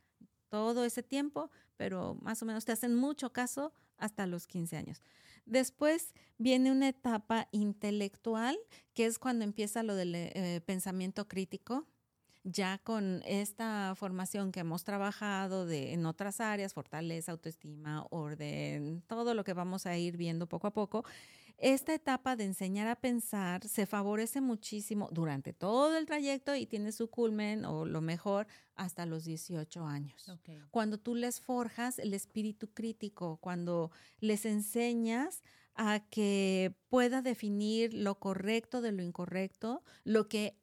Todo 0.50 0.84
ese 0.84 1.04
tiempo, 1.04 1.52
pero 1.78 2.16
más 2.22 2.42
o 2.42 2.46
menos 2.46 2.66
te 2.66 2.72
hacen 2.72 2.96
mucho 2.96 3.32
caso 3.32 3.72
hasta 3.98 4.26
los 4.26 4.48
15 4.48 4.78
años. 4.78 5.02
Después 5.46 6.14
viene 6.38 6.72
una 6.72 6.90
etapa 6.90 7.48
intelectual, 7.52 8.58
que 8.94 9.06
es 9.06 9.20
cuando 9.20 9.44
empieza 9.44 9.84
lo 9.84 9.96
del 9.96 10.16
eh, 10.16 10.62
pensamiento 10.66 11.28
crítico, 11.28 11.88
ya 12.44 12.80
con 12.80 13.22
esta 13.26 13.94
formación 13.96 14.52
que 14.52 14.62
hemos 14.62 14.84
trabajado 14.84 15.66
de, 15.66 15.94
en 15.94 16.06
otras 16.06 16.40
áreas, 16.40 16.74
fortaleza, 16.74 17.32
autoestima, 17.32 18.06
orden, 18.10 19.04
todo 19.08 19.34
lo 19.34 19.44
que 19.44 19.54
vamos 19.54 19.86
a 19.86 19.98
ir 19.98 20.18
viendo 20.18 20.48
poco 20.48 20.68
a 20.68 20.74
poco, 20.74 21.04
esta 21.62 21.94
etapa 21.94 22.36
de 22.36 22.46
enseñar 22.46 22.88
a 22.88 22.96
pensar 22.96 23.68
se 23.68 23.86
favorece 23.86 24.40
muchísimo 24.40 25.10
durante 25.12 25.52
todo 25.52 25.98
el 25.98 26.06
trayecto 26.06 26.56
y 26.56 26.66
tiene 26.66 26.92
su 26.94 27.10
culmen 27.10 27.66
o 27.66 27.86
lo 27.86 28.02
mejor 28.02 28.48
hasta 28.76 29.06
los 29.06 29.26
18 29.26 29.86
años. 29.86 30.26
Cuando 30.72 30.98
tú 30.98 31.16
les 31.16 31.42
forjas 31.42 32.00
el 32.00 32.14
espíritu 32.14 32.74
crítico, 32.74 33.38
cuando 33.42 33.92
les 34.20 34.46
enseñas 34.46 35.44
a 35.76 36.00
que 36.10 36.76
pueda 36.88 37.22
definir 37.22 37.94
lo 37.94 38.20
correcto 38.20 38.82
de 38.82 38.94
lo 38.94 39.04
incorrecto, 39.04 39.84
lo 40.06 40.30
que 40.30 40.58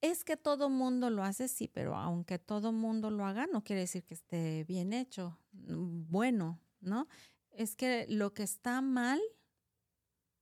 es 0.00 0.24
que 0.24 0.36
todo 0.36 0.68
mundo 0.68 1.10
lo 1.10 1.22
hace, 1.22 1.46
sí, 1.46 1.68
pero 1.68 1.94
aunque 1.94 2.38
todo 2.38 2.72
mundo 2.72 3.10
lo 3.10 3.24
haga, 3.24 3.46
no 3.46 3.62
quiere 3.62 3.82
decir 3.82 4.02
que 4.02 4.14
esté 4.14 4.64
bien 4.64 4.92
hecho, 4.92 5.38
mm, 5.52 6.10
bueno, 6.10 6.58
¿no? 6.80 7.06
Es 7.50 7.76
que 7.76 8.06
lo 8.08 8.34
que 8.34 8.42
está 8.42 8.80
mal 8.80 9.20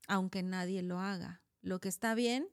aunque 0.08 0.42
nadie 0.42 0.82
lo 0.82 1.00
haga. 1.00 1.42
Lo 1.62 1.80
que 1.80 1.88
está 1.88 2.14
bien, 2.14 2.48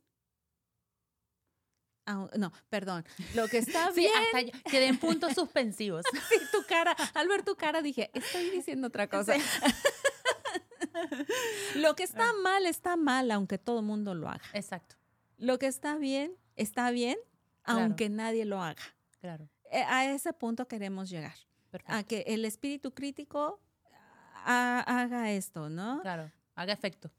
no, 2.37 2.51
perdón, 2.69 3.05
lo 3.35 3.47
que 3.47 3.57
está 3.57 3.91
bien. 3.91 4.11
Sí, 4.31 4.35
hasta 4.35 4.69
quedé 4.69 4.87
en 4.87 4.97
puntos 4.97 5.33
suspensivos. 5.33 6.03
sí, 6.29 6.35
tu 6.51 6.63
cara, 6.67 6.95
al 7.13 7.27
ver 7.27 7.43
tu 7.43 7.55
cara 7.55 7.81
dije, 7.81 8.09
estoy 8.13 8.49
diciendo 8.49 8.87
otra 8.87 9.07
cosa. 9.07 9.35
lo 11.75 11.95
que 11.95 12.03
está 12.03 12.29
ah. 12.29 12.33
mal, 12.43 12.65
está 12.65 12.95
mal, 12.95 13.31
aunque 13.31 13.57
todo 13.57 13.79
el 13.79 13.85
mundo 13.85 14.13
lo 14.13 14.29
haga. 14.29 14.43
Exacto. 14.53 14.95
Lo 15.37 15.59
que 15.59 15.67
está 15.67 15.97
bien, 15.97 16.35
está 16.55 16.91
bien, 16.91 17.17
aunque 17.63 18.09
nadie 18.09 18.45
lo 18.45 18.61
haga. 18.61 18.81
Claro. 19.19 19.49
Eh, 19.71 19.83
a 19.83 20.09
ese 20.09 20.33
punto 20.33 20.67
queremos 20.67 21.09
llegar. 21.09 21.35
A 21.85 22.03
que 22.03 22.23
el 22.27 22.45
espíritu 22.45 22.93
crítico 22.93 23.59
haga 24.45 25.31
esto, 25.31 25.69
¿no? 25.69 26.01
Claro, 26.01 26.31
haga 26.55 26.73
efecto 26.73 27.11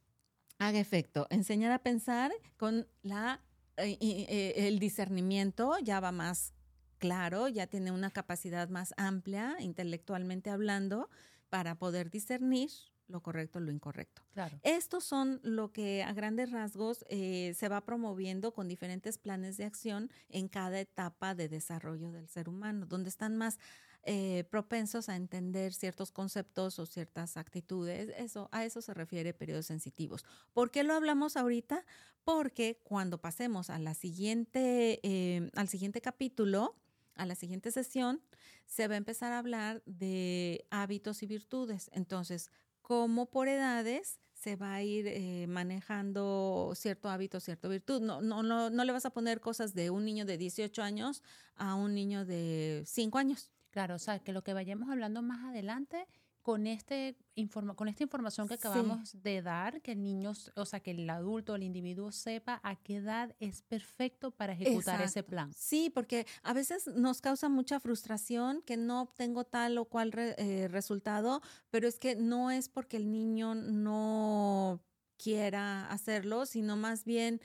haga 0.59 0.79
efecto. 0.79 1.27
Enseñar 1.31 1.73
a 1.73 1.79
pensar 1.79 2.33
con 2.57 2.87
la, 3.03 3.41
eh, 3.77 3.97
eh, 4.01 4.55
el 4.69 4.79
discernimiento 4.79 5.79
ya 5.83 6.01
va 6.01 6.13
más 6.13 6.53
claro, 6.99 7.49
ya 7.49 7.67
tiene 7.67 7.93
una 7.93 8.11
capacidad 8.11 8.69
más 8.69 8.93
amplia, 8.97 9.57
intelectualmente 9.61 10.51
hablando, 10.51 11.09
para 11.49 11.77
poder 11.77 12.11
discernir 12.11 12.71
lo 13.07 13.23
correcto, 13.23 13.59
lo 13.59 13.73
incorrecto. 13.73 14.23
Claro. 14.35 14.61
Estos 14.63 15.05
son 15.05 15.41
lo 15.43 15.73
que 15.73 16.03
a 16.03 16.13
grandes 16.13 16.51
rasgos 16.53 17.07
eh, 17.09 17.55
se 17.57 17.69
va 17.69 17.85
promoviendo 17.85 18.53
con 18.53 18.69
diferentes 18.69 19.17
planes 19.17 19.57
de 19.57 19.65
acción 19.65 20.11
en 20.29 20.49
cada 20.49 20.79
etapa 20.79 21.35
de 21.35 21.49
desarrollo 21.49 22.13
del 22.13 22.29
ser 22.29 22.49
humano, 22.51 22.85
donde 22.85 23.09
están 23.09 23.37
más 23.37 23.59
eh, 24.05 24.45
propensos 24.51 25.09
a 25.09 25.17
entender 25.17 25.75
ciertos 25.75 26.13
conceptos 26.13 26.79
o 26.79 26.87
ciertas 26.87 27.37
actitudes. 27.37 28.11
Eso, 28.17 28.49
a 28.53 28.65
eso 28.65 28.81
se 28.81 28.95
refiere 28.95 29.35
periodos 29.35 29.67
sensitivos. 29.67 30.25
¿Por 30.53 30.71
qué 30.71 30.83
lo 30.83 30.95
hablamos 30.95 31.37
ahorita? 31.37 31.85
Porque 32.25 32.81
cuando 32.85 33.21
pasemos 33.21 33.71
a 33.71 33.79
la 33.79 33.95
siguiente, 33.95 35.01
eh, 35.03 35.51
al 35.55 35.69
siguiente 35.69 36.01
capítulo, 36.01 36.77
a 37.17 37.27
la 37.27 37.35
siguiente 37.35 37.71
sesión, 37.71 38.23
se 38.67 38.89
va 38.89 38.95
a 38.95 38.99
empezar 38.99 39.33
a 39.33 39.39
hablar 39.39 39.83
de 39.87 40.65
hábitos 40.71 41.23
y 41.23 41.27
virtudes. 41.27 41.91
Entonces, 41.93 42.51
cómo 42.83 43.27
por 43.27 43.49
edades 43.49 44.21
se 44.33 44.55
va 44.57 44.75
a 44.75 44.83
ir 44.83 45.07
eh, 45.09 45.47
manejando 45.49 46.73
cierto 46.77 47.11
hábito, 47.11 47.41
cierta 47.41 47.67
virtud. 47.69 48.01
No, 48.01 48.23
no, 48.23 48.43
no, 48.43 48.71
no 48.71 48.85
le 48.85 48.93
vas 48.93 49.05
a 49.05 49.11
poner 49.11 49.41
cosas 49.41 49.75
de 49.75 49.91
un 49.91 50.05
niño 50.05 50.25
de 50.25 50.39
18 50.39 50.83
años 50.83 51.23
a 51.57 51.75
un 51.75 51.95
niño 51.95 52.25
de 52.25 52.85
5 52.87 53.19
años. 53.19 53.51
Claro, 53.71 53.97
o 53.97 53.99
sea, 53.99 54.19
que 54.19 54.33
lo 54.33 54.43
que 54.43 54.55
vayamos 54.55 54.89
hablando 54.89 55.23
más 55.23 55.45
adelante 55.45 56.07
con, 56.49 56.67
este 56.67 57.15
informa 57.35 57.75
con 57.75 57.89
esta 57.89 58.03
información 58.03 58.49
que 58.49 58.55
acabamos 58.55 59.23
de 59.23 59.43
dar, 59.43 59.83
que 59.83 59.93
el 59.93 60.03
niño, 60.03 60.33
o 60.55 60.65
sea, 60.65 60.81
que 60.81 60.93
el 60.93 61.11
adulto, 61.11 61.55
el 61.55 61.63
individuo 61.63 62.11
sepa 62.11 62.59
a 62.63 62.77
qué 62.77 62.97
edad 62.97 63.37
es 63.39 63.61
perfecto 63.61 64.31
para 64.31 64.55
ejecutar 64.55 65.03
ese 65.03 65.23
plan. 65.23 65.53
Sí, 65.53 65.91
porque 65.91 66.27
a 66.43 66.55
veces 66.55 66.87
nos 66.87 67.21
causa 67.21 67.51
mucha 67.51 67.81
frustración 67.81 68.63
que 68.63 68.79
no 68.79 69.03
obtengo 69.03 69.45
tal 69.45 69.77
o 69.77 69.85
cual 69.85 70.13
eh, 70.17 70.69
resultado, 70.71 71.43
pero 71.69 71.87
es 71.87 71.99
que 71.99 72.17
no 72.17 72.51
es 72.51 72.71
porque 72.71 72.97
el 72.97 73.11
niño 73.13 73.55
no 73.55 74.81
quiera 75.19 75.87
hacerlo, 75.91 76.47
sino 76.47 76.77
más 76.77 77.05
bien 77.05 77.43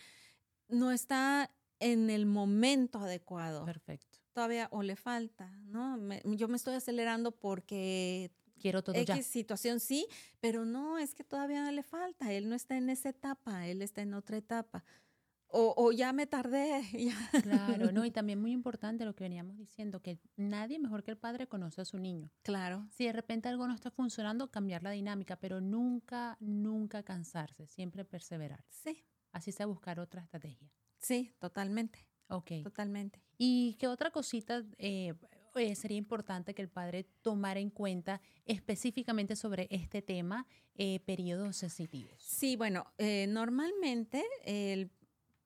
no 0.69 0.91
está 0.91 1.51
en 1.81 2.09
el 2.09 2.25
momento 2.25 2.99
adecuado. 2.99 3.65
Perfecto 3.65 4.12
todavía 4.33 4.67
o 4.71 4.81
le 4.83 4.95
falta, 4.95 5.49
¿no? 5.65 5.97
yo 6.35 6.47
me 6.47 6.57
estoy 6.57 6.75
acelerando 6.75 7.31
porque 7.31 8.31
quiero 8.59 8.83
todo 8.83 8.95
X 8.95 9.25
situación 9.25 9.79
sí, 9.79 10.07
pero 10.39 10.65
no, 10.65 10.97
es 10.97 11.13
que 11.13 11.23
todavía 11.23 11.71
le 11.71 11.83
falta, 11.83 12.31
él 12.31 12.49
no 12.49 12.55
está 12.55 12.77
en 12.77 12.89
esa 12.89 13.09
etapa, 13.09 13.67
él 13.67 13.81
está 13.81 14.01
en 14.01 14.13
otra 14.13 14.37
etapa. 14.37 14.83
O, 15.55 15.75
o 15.77 15.91
ya 15.91 16.13
me 16.13 16.25
tardé. 16.25 16.81
Claro, 17.43 17.91
no, 17.91 18.05
y 18.05 18.11
también 18.11 18.41
muy 18.41 18.51
importante 18.51 19.05
lo 19.05 19.13
que 19.13 19.23
veníamos 19.23 19.55
diciendo, 19.55 20.01
que 20.01 20.19
nadie 20.35 20.79
mejor 20.79 21.03
que 21.03 21.11
el 21.11 21.17
padre 21.17 21.47
conoce 21.47 21.81
a 21.81 21.85
su 21.85 21.99
niño. 21.99 22.31
Claro. 22.41 22.87
Si 22.89 23.05
de 23.05 23.13
repente 23.13 23.49
algo 23.49 23.67
no 23.67 23.75
está 23.75 23.91
funcionando, 23.91 24.49
cambiar 24.49 24.81
la 24.81 24.89
dinámica, 24.89 25.35
pero 25.35 25.61
nunca, 25.61 26.37
nunca 26.39 27.03
cansarse, 27.03 27.67
siempre 27.67 28.03
perseverar. 28.03 28.65
Sí. 28.69 29.05
Así 29.31 29.51
sea 29.51 29.67
buscar 29.67 29.99
otra 29.99 30.23
estrategia. 30.23 30.71
Sí, 30.97 31.35
totalmente. 31.37 32.07
Ok. 32.27 32.51
Totalmente. 32.63 33.21
¿Y 33.37 33.75
qué 33.79 33.87
otra 33.87 34.11
cosita? 34.11 34.63
Eh, 34.77 35.13
eh, 35.55 35.75
sería 35.75 35.97
importante 35.97 36.55
que 36.55 36.61
el 36.61 36.69
padre 36.69 37.03
tomara 37.21 37.59
en 37.59 37.69
cuenta 37.69 38.21
específicamente 38.45 39.35
sobre 39.35 39.67
este 39.69 40.01
tema, 40.01 40.47
eh, 40.75 40.99
periodos 41.01 41.57
sensitivos? 41.57 42.21
Sí, 42.23 42.55
bueno, 42.55 42.85
eh, 42.97 43.27
normalmente, 43.27 44.23
el, 44.45 44.91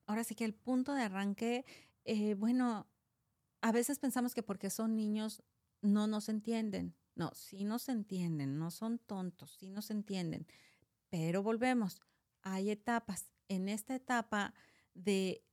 ahora 0.06 0.24
sí 0.24 0.36
que 0.36 0.46
el 0.46 0.54
punto 0.54 0.94
de 0.94 1.02
arranque, 1.04 1.66
bueno, 2.38 2.88
a 3.62 3.72
veces 3.74 4.00
pensamos 4.00 4.34
que 4.34 4.44
porque 4.44 4.70
son 4.70 4.96
niños 4.96 5.44
no 5.82 6.08
nos 6.08 6.30
entienden. 6.30 6.96
No, 7.16 7.32
sí 7.34 7.64
nos 7.64 7.90
entienden, 7.90 8.58
no 8.60 8.72
son 8.72 9.00
tontos, 9.00 9.58
sí 9.60 9.72
nos 9.72 9.90
entienden. 9.90 10.48
Pero 11.10 11.42
volvemos, 11.44 12.00
hay 12.44 12.70
etapas. 12.70 13.32
En 13.50 13.70
esta 13.70 13.96
etapa 13.96 14.54
de 14.94 15.44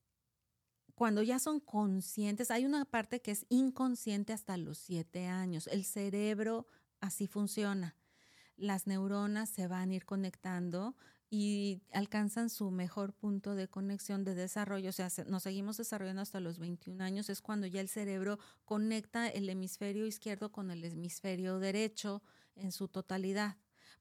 cuando 0.95 1.23
ya 1.23 1.39
son 1.39 1.61
conscientes, 1.61 2.51
hay 2.51 2.65
una 2.65 2.85
parte 2.85 3.21
que 3.21 3.33
es 3.33 3.47
inconsciente 3.49 4.33
hasta 4.33 4.57
los 4.57 4.79
siete 4.79 5.27
años. 5.27 5.67
El 5.67 5.85
cerebro 5.85 6.67
así 7.01 7.27
funciona. 7.27 7.97
Las 8.57 8.87
neuronas 8.87 9.49
se 9.51 9.67
van 9.67 9.91
a 9.91 9.95
ir 9.95 10.05
conectando 10.05 10.95
y 11.31 11.83
alcanzan 11.93 12.49
su 12.49 12.71
mejor 12.71 13.13
punto 13.13 13.57
de 13.57 13.67
conexión 13.67 14.23
de 14.23 14.37
desarrollo. 14.37 14.91
O 14.91 14.93
sea, 14.93 15.09
nos 15.27 15.43
seguimos 15.43 15.77
desarrollando 15.77 16.23
hasta 16.23 16.39
los 16.39 16.61
21 16.61 17.03
años. 17.03 17.29
Es 17.29 17.43
cuando 17.43 17.67
ya 17.67 17.81
el 17.81 17.89
cerebro 17.89 18.39
conecta 18.65 19.29
el 19.29 19.49
hemisferio 19.49 20.07
izquierdo 20.07 20.53
con 20.53 20.71
el 20.71 20.85
hemisferio 20.85 21.59
derecho 21.59 22.23
en 22.55 22.71
su 22.71 22.87
totalidad. 22.87 23.57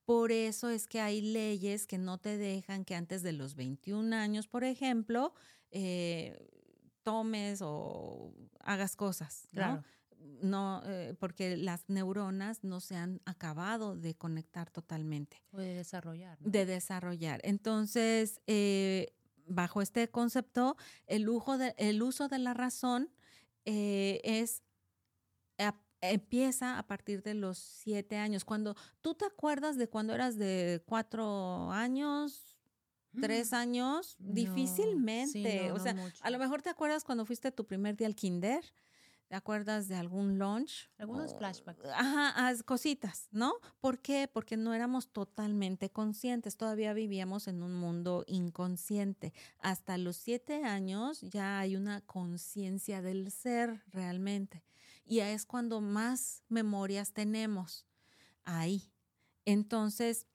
Por 0.05 0.31
eso 0.31 0.69
es 0.69 0.85
que 0.85 0.99
hay 0.99 1.21
leyes 1.21 1.87
que 1.87 1.97
no 1.97 2.19
te 2.19 2.37
dejan 2.37 2.85
que 2.85 2.93
antes 2.93 3.23
de 3.23 3.31
los 3.31 3.55
21 3.55 4.15
años, 4.15 4.47
por 4.47 4.63
ejemplo, 4.63 5.33
eh, 5.71 6.37
tomes 7.03 7.61
o 7.61 8.33
hagas 8.59 8.95
cosas, 8.95 9.47
¿no? 9.51 9.83
No, 10.41 10.81
eh, 10.85 11.15
porque 11.19 11.57
las 11.57 11.89
neuronas 11.89 12.63
no 12.63 12.79
se 12.79 12.95
han 12.95 13.21
acabado 13.25 13.95
de 13.95 14.15
conectar 14.15 14.69
totalmente. 14.69 15.41
O 15.51 15.57
de 15.57 15.73
desarrollar. 15.73 16.37
De 16.39 16.65
desarrollar. 16.65 17.41
Entonces, 17.43 18.39
eh, 18.47 19.13
bajo 19.45 19.81
este 19.81 20.09
concepto, 20.09 20.77
el, 21.07 21.25
de, 21.25 21.75
el, 21.77 22.01
uso 22.01 22.29
de 22.29 22.39
la 22.39 22.53
razón 22.53 23.09
eh, 23.65 24.21
es 24.23 24.63
empieza 26.03 26.77
a 26.77 26.85
partir 26.85 27.23
de 27.23 27.33
los 27.33 27.57
siete 27.57 28.17
años. 28.17 28.43
Cuando 28.43 28.75
tú 29.01 29.15
te 29.15 29.25
acuerdas 29.25 29.77
de 29.77 29.87
cuando 29.87 30.13
eras 30.13 30.37
de 30.37 30.83
cuatro 30.85 31.71
años, 31.71 32.52
tres 33.19 33.51
mm. 33.51 33.55
años, 33.55 34.15
difícilmente. 34.19 35.71
o 35.71 35.79
sea, 35.79 35.95
a 36.21 36.29
lo 36.29 36.39
mejor 36.39 36.61
te 36.61 36.69
acuerdas 36.69 37.03
cuando 37.03 37.25
fuiste 37.25 37.51
tu 37.51 37.65
primer 37.65 37.95
día 37.95 38.07
al 38.07 38.15
kinder. 38.15 38.63
¿Te 39.27 39.37
acuerdas 39.37 39.87
de 39.87 39.95
algún 39.95 40.37
lunch? 40.37 40.91
Algunos 40.99 41.35
flashbacks. 41.35 41.83
Ajá, 41.85 42.53
cositas, 42.65 43.29
¿no? 43.31 43.53
¿Por 43.79 43.97
qué? 43.97 44.29
Porque 44.31 44.57
no 44.57 44.75
éramos 44.75 45.07
totalmente 45.07 45.89
conscientes, 45.89 46.55
todavía 46.55 46.93
vivíamos 46.93 47.47
en 47.47 47.63
un 47.63 47.73
mundo 47.73 48.25
inconsciente. 48.27 49.33
Hasta 49.57 49.97
los 49.97 50.17
siete 50.17 50.65
años 50.65 51.21
ya 51.21 51.57
hay 51.57 51.75
una 51.75 52.01
conciencia 52.01 53.01
del 53.01 53.31
ser 53.31 53.83
realmente. 53.87 54.63
Y 55.03 55.21
es 55.21 55.47
cuando 55.47 55.81
más 55.81 56.43
memorias 56.47 57.13
tenemos 57.13 57.87
ahí. 58.43 58.91
Entonces, 59.45 60.27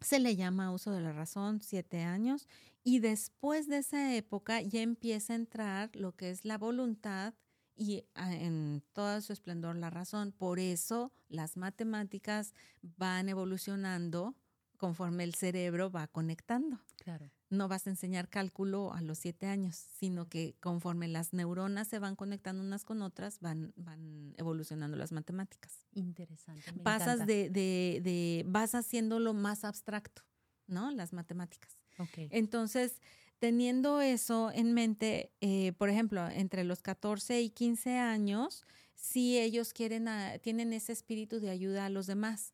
se 0.00 0.18
le 0.18 0.36
llama 0.36 0.72
uso 0.72 0.90
de 0.92 1.00
la 1.00 1.12
razón, 1.12 1.60
siete 1.60 2.02
años, 2.02 2.48
y 2.82 3.00
después 3.00 3.68
de 3.68 3.78
esa 3.78 4.14
época 4.14 4.62
ya 4.62 4.80
empieza 4.80 5.34
a 5.34 5.36
entrar 5.36 5.90
lo 5.94 6.12
que 6.16 6.30
es 6.30 6.44
la 6.44 6.58
voluntad 6.58 7.34
y 7.76 8.04
ah, 8.14 8.34
en 8.34 8.82
todo 8.92 9.20
su 9.20 9.32
esplendor 9.32 9.76
la 9.76 9.90
razón. 9.90 10.32
Por 10.32 10.58
eso 10.58 11.12
las 11.28 11.56
matemáticas 11.56 12.54
van 12.82 13.28
evolucionando 13.28 14.34
conforme 14.76 15.24
el 15.24 15.34
cerebro 15.34 15.90
va 15.90 16.06
conectando. 16.06 16.80
Claro. 16.96 17.30
No 17.50 17.68
vas 17.68 17.86
a 17.86 17.90
enseñar 17.90 18.28
cálculo 18.28 18.92
a 18.94 19.02
los 19.02 19.18
siete 19.18 19.46
años, 19.46 19.76
sino 19.76 20.28
que 20.28 20.54
conforme 20.60 21.08
las 21.08 21.32
neuronas 21.32 21.88
se 21.88 21.98
van 21.98 22.16
conectando 22.16 22.62
unas 22.62 22.84
con 22.84 23.02
otras, 23.02 23.40
van, 23.40 23.72
van 23.76 24.34
evolucionando 24.38 24.96
las 24.96 25.12
matemáticas. 25.12 25.84
Interesante. 25.92 26.72
Pasas 26.82 27.26
de, 27.26 27.50
de, 27.50 28.00
de, 28.02 28.44
vas 28.46 28.74
haciéndolo 28.74 29.34
más 29.34 29.64
abstracto, 29.64 30.22
¿no? 30.68 30.90
Las 30.92 31.12
matemáticas. 31.12 31.76
Okay. 31.98 32.28
Entonces, 32.30 33.00
teniendo 33.40 34.00
eso 34.00 34.52
en 34.54 34.72
mente, 34.72 35.32
eh, 35.40 35.72
por 35.72 35.90
ejemplo, 35.90 36.28
entre 36.28 36.62
los 36.62 36.82
14 36.82 37.40
y 37.40 37.50
15 37.50 37.98
años, 37.98 38.64
si 38.94 39.38
ellos 39.38 39.72
quieren, 39.72 40.08
tienen 40.42 40.72
ese 40.72 40.92
espíritu 40.92 41.40
de 41.40 41.50
ayuda 41.50 41.86
a 41.86 41.90
los 41.90 42.06
demás 42.06 42.52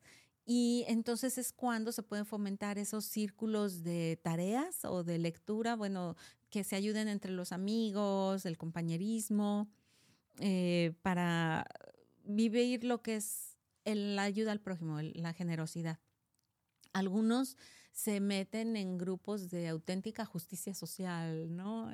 y 0.49 0.85
entonces 0.87 1.37
es 1.37 1.51
cuando 1.51 1.91
se 1.91 2.03
pueden 2.03 2.25
fomentar 2.25 2.77
esos 2.77 3.03
círculos 3.03 3.83
de 3.83 4.17
tareas 4.23 4.85
o 4.85 5.03
de 5.03 5.17
lectura, 5.17 5.75
bueno, 5.75 6.15
que 6.49 6.63
se 6.63 6.77
ayuden 6.77 7.09
entre 7.09 7.33
los 7.33 7.51
amigos, 7.51 8.45
el 8.45 8.57
compañerismo, 8.57 9.67
eh, 10.39 10.93
para 11.01 11.67
vivir 12.23 12.85
lo 12.85 13.01
que 13.01 13.17
es 13.17 13.57
la 13.83 14.23
ayuda 14.23 14.53
al 14.53 14.61
prójimo, 14.61 15.01
la 15.01 15.33
generosidad. 15.33 15.99
Algunos 16.93 17.57
se 17.91 18.21
meten 18.21 18.77
en 18.77 18.97
grupos 18.97 19.49
de 19.49 19.67
auténtica 19.67 20.23
justicia 20.23 20.73
social, 20.73 21.53
¿no? 21.53 21.91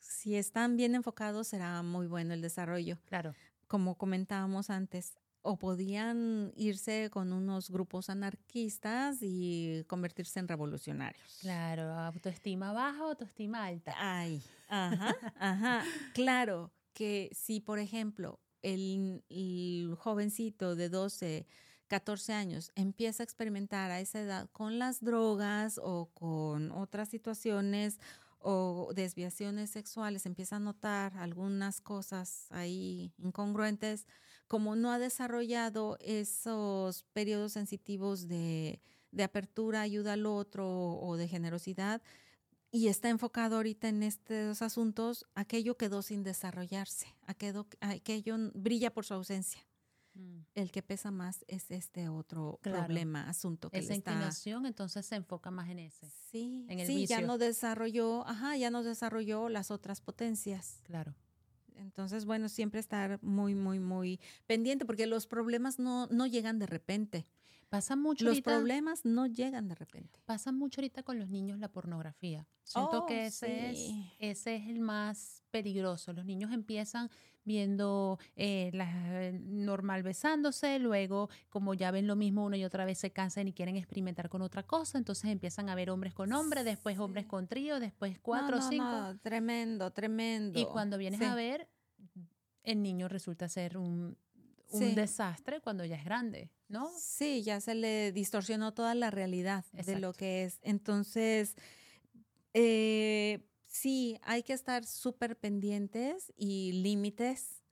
Si 0.00 0.36
están 0.36 0.76
bien 0.76 0.94
enfocados, 0.94 1.48
será 1.48 1.82
muy 1.82 2.08
bueno 2.08 2.34
el 2.34 2.42
desarrollo. 2.42 2.98
Claro. 3.06 3.34
Como 3.68 3.96
comentábamos 3.96 4.68
antes, 4.68 5.14
o 5.42 5.56
podían 5.56 6.52
irse 6.56 7.08
con 7.10 7.32
unos 7.32 7.70
grupos 7.70 8.10
anarquistas 8.10 9.18
y 9.20 9.84
convertirse 9.86 10.38
en 10.38 10.48
revolucionarios. 10.48 11.38
Claro, 11.40 11.92
autoestima 11.94 12.72
baja, 12.72 13.00
autoestima 13.00 13.64
alta. 13.64 13.94
Ay, 13.96 14.42
ajá, 14.68 15.14
ajá. 15.38 15.84
Claro 16.12 16.72
que 16.92 17.30
si, 17.32 17.60
por 17.60 17.78
ejemplo, 17.78 18.40
el, 18.62 19.24
el, 19.30 19.94
jovencito 19.98 20.76
de 20.76 20.90
12, 20.90 21.46
14 21.88 22.34
años 22.34 22.70
empieza 22.74 23.22
a 23.22 23.24
experimentar 23.24 23.90
a 23.90 24.00
esa 24.00 24.20
edad 24.20 24.50
con 24.52 24.78
las 24.78 25.02
drogas 25.02 25.80
o 25.82 26.10
con 26.12 26.70
otras 26.72 27.08
situaciones 27.08 27.98
o 28.38 28.92
desviaciones 28.94 29.70
sexuales, 29.70 30.26
empieza 30.26 30.56
a 30.56 30.60
notar 30.60 31.16
algunas 31.16 31.80
cosas 31.80 32.46
ahí 32.50 33.12
incongruentes, 33.18 34.06
como 34.50 34.74
no 34.74 34.90
ha 34.90 34.98
desarrollado 34.98 35.96
esos 36.00 37.04
periodos 37.12 37.52
sensitivos 37.52 38.26
de, 38.26 38.82
apertura, 39.22 39.80
ayuda 39.80 40.14
al 40.14 40.26
otro 40.26 40.68
o 40.68 41.16
de 41.16 41.28
generosidad, 41.28 42.02
y 42.72 42.88
está 42.88 43.10
enfocado 43.10 43.54
ahorita 43.54 43.88
en 43.88 44.02
estos 44.02 44.60
asuntos, 44.60 45.24
aquello 45.36 45.76
quedó 45.76 46.02
sin 46.02 46.24
desarrollarse, 46.24 47.06
aquello, 47.28 47.68
aquello 47.80 48.36
brilla 48.52 48.92
por 48.92 49.04
su 49.04 49.14
ausencia. 49.14 49.64
Mm. 50.14 50.40
El 50.56 50.72
que 50.72 50.82
pesa 50.82 51.12
más 51.12 51.44
es 51.46 51.70
este 51.70 52.08
otro 52.08 52.58
problema, 52.60 53.28
asunto 53.28 53.70
que 53.70 53.78
Esa 53.78 53.94
inclinación 53.94 54.66
entonces 54.66 55.06
se 55.06 55.14
enfoca 55.14 55.52
más 55.52 55.68
en 55.68 55.78
ese. 55.78 56.10
Sí, 56.28 56.66
en 56.68 56.80
el 56.80 56.88
sí, 56.88 57.06
ya 57.06 57.20
no 57.20 57.38
desarrolló, 57.38 58.26
ajá, 58.26 58.56
ya 58.56 58.70
no 58.70 58.82
desarrolló 58.82 59.48
las 59.48 59.70
otras 59.70 60.00
potencias. 60.00 60.80
Claro. 60.82 61.14
Entonces, 61.80 62.24
bueno, 62.24 62.48
siempre 62.48 62.80
estar 62.80 63.22
muy, 63.22 63.54
muy, 63.54 63.80
muy 63.80 64.20
pendiente 64.46 64.84
porque 64.84 65.06
los 65.06 65.26
problemas 65.26 65.78
no, 65.78 66.06
no 66.08 66.26
llegan 66.26 66.58
de 66.58 66.66
repente. 66.66 67.26
Pasa 67.70 67.94
mucho 67.94 68.24
Los 68.24 68.40
problemas 68.40 69.04
no 69.04 69.26
llegan 69.26 69.68
de 69.68 69.76
repente. 69.76 70.20
Pasa 70.24 70.50
mucho 70.50 70.80
ahorita 70.80 71.04
con 71.04 71.20
los 71.20 71.28
niños 71.28 71.60
la 71.60 71.68
pornografía. 71.68 72.48
Siento 72.64 73.06
que 73.06 73.22
oh, 73.22 73.26
ese, 73.26 73.70
es, 73.70 73.78
ese 74.18 74.56
es 74.56 74.68
el 74.68 74.80
más 74.80 75.44
peligroso. 75.52 76.12
Los 76.12 76.24
niños 76.24 76.52
empiezan 76.52 77.10
viendo 77.44 78.18
eh, 78.34 78.70
la, 78.74 79.32
normal 79.32 80.02
besándose, 80.02 80.80
luego 80.80 81.30
como 81.48 81.74
ya 81.74 81.92
ven 81.92 82.08
lo 82.08 82.16
mismo 82.16 82.44
una 82.44 82.56
y 82.56 82.64
otra 82.64 82.84
vez 82.84 82.98
se 82.98 83.12
cansan 83.12 83.46
y 83.46 83.52
quieren 83.52 83.76
experimentar 83.76 84.28
con 84.28 84.42
otra 84.42 84.64
cosa, 84.64 84.98
entonces 84.98 85.30
empiezan 85.30 85.68
a 85.68 85.74
ver 85.74 85.90
hombres 85.90 86.12
con 86.12 86.32
hombres, 86.32 86.64
después 86.64 86.98
hombres 86.98 87.26
con 87.26 87.46
trío, 87.46 87.80
después 87.80 88.18
cuatro 88.18 88.58
o 88.58 88.62
cinco. 88.62 89.16
tremendo, 89.22 89.90
tremendo. 89.92 90.58
Y 90.58 90.66
cuando 90.66 90.98
vienes 90.98 91.22
a 91.22 91.34
ver, 91.34 91.68
el 92.62 92.82
niño 92.82 93.08
resulta 93.08 93.48
ser 93.48 93.78
un, 93.78 94.16
un 94.70 94.94
desastre 94.94 95.60
cuando 95.60 95.84
ya 95.84 95.96
es 95.96 96.04
grande, 96.04 96.50
¿no? 96.68 96.90
Sí, 96.98 97.42
ya 97.42 97.60
se 97.60 97.74
le 97.74 98.12
distorsionó 98.12 98.72
toda 98.72 98.94
la 98.94 99.10
realidad 99.10 99.64
de 99.72 99.98
lo 99.98 100.12
que 100.12 100.44
es. 100.44 100.58
Entonces, 100.62 101.56
eh, 102.54 103.40
sí, 103.66 104.18
hay 104.22 104.42
que 104.42 104.52
estar 104.52 104.84
súper 104.84 105.36
pendientes 105.36 106.32
y 106.36 106.72
límites 106.72 107.62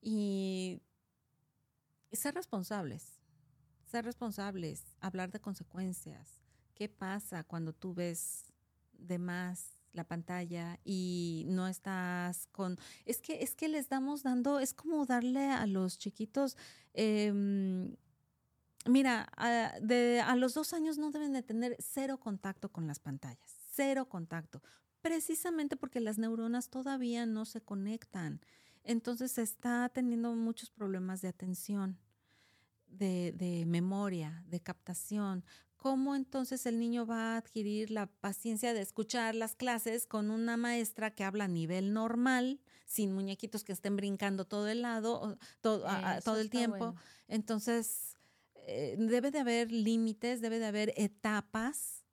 y, 0.00 0.80
ser 2.12 2.34
responsables. 2.34 3.20
Ser 3.86 4.04
responsables, 4.04 4.82
hablar 5.00 5.30
de 5.30 5.40
consecuencias. 5.40 6.40
¿Qué 6.74 6.88
pasa 6.88 7.44
cuando 7.44 7.72
tú 7.72 7.94
ves 7.94 8.52
de 8.92 9.18
más 9.18 9.77
la 9.92 10.04
pantalla 10.04 10.78
y 10.84 11.44
no 11.48 11.66
estás 11.66 12.46
con 12.52 12.78
es 13.04 13.20
que 13.20 13.42
es 13.42 13.54
que 13.54 13.68
les 13.68 13.88
damos 13.88 14.22
dando 14.22 14.60
es 14.60 14.74
como 14.74 15.06
darle 15.06 15.50
a 15.50 15.66
los 15.66 15.98
chiquitos 15.98 16.56
em, 16.92 17.96
mira 18.86 19.28
a, 19.36 19.78
de, 19.80 20.20
a 20.20 20.36
los 20.36 20.54
dos 20.54 20.72
años 20.72 20.98
no 20.98 21.10
deben 21.10 21.32
de 21.32 21.42
tener 21.42 21.76
cero 21.80 22.18
contacto 22.18 22.70
con 22.70 22.86
las 22.86 22.98
pantallas 22.98 23.56
cero 23.72 24.08
contacto 24.08 24.62
precisamente 25.00 25.76
porque 25.76 26.00
las 26.00 26.18
neuronas 26.18 26.68
todavía 26.68 27.26
no 27.26 27.44
se 27.44 27.60
conectan. 27.60 28.40
Entonces 28.84 29.38
está 29.38 29.88
teniendo 29.88 30.34
muchos 30.34 30.70
problemas 30.70 31.20
de 31.20 31.28
atención 31.28 31.98
de, 32.86 33.64
memoria, 33.66 34.42
de 34.46 34.60
captación, 34.60 35.44
¿cómo 35.78 36.14
entonces 36.14 36.66
el 36.66 36.78
niño 36.78 37.06
va 37.06 37.34
a 37.34 37.36
adquirir 37.38 37.90
la 37.90 38.06
paciencia 38.06 38.74
de 38.74 38.82
escuchar 38.82 39.34
las 39.34 39.54
clases 39.54 40.06
con 40.06 40.30
una 40.30 40.56
maestra 40.56 41.10
que 41.12 41.24
habla 41.24 41.44
a 41.44 41.48
nivel 41.48 41.94
normal, 41.94 42.60
sin 42.84 43.14
muñequitos 43.14 43.64
que 43.64 43.72
estén 43.72 43.96
brincando 43.96 44.44
todo 44.44 44.68
el 44.68 44.82
lado, 44.82 45.38
todo, 45.62 45.86
todo 46.22 46.40
el 46.40 46.50
tiempo? 46.50 46.78
Bueno. 46.78 46.96
Entonces, 47.28 48.16
eh, 48.66 48.96
debe 48.98 49.30
de 49.30 49.38
haber 49.38 49.72
límites, 49.72 50.40
debe 50.40 50.58
de 50.58 50.66
haber 50.66 50.92
etapas. 50.96 52.04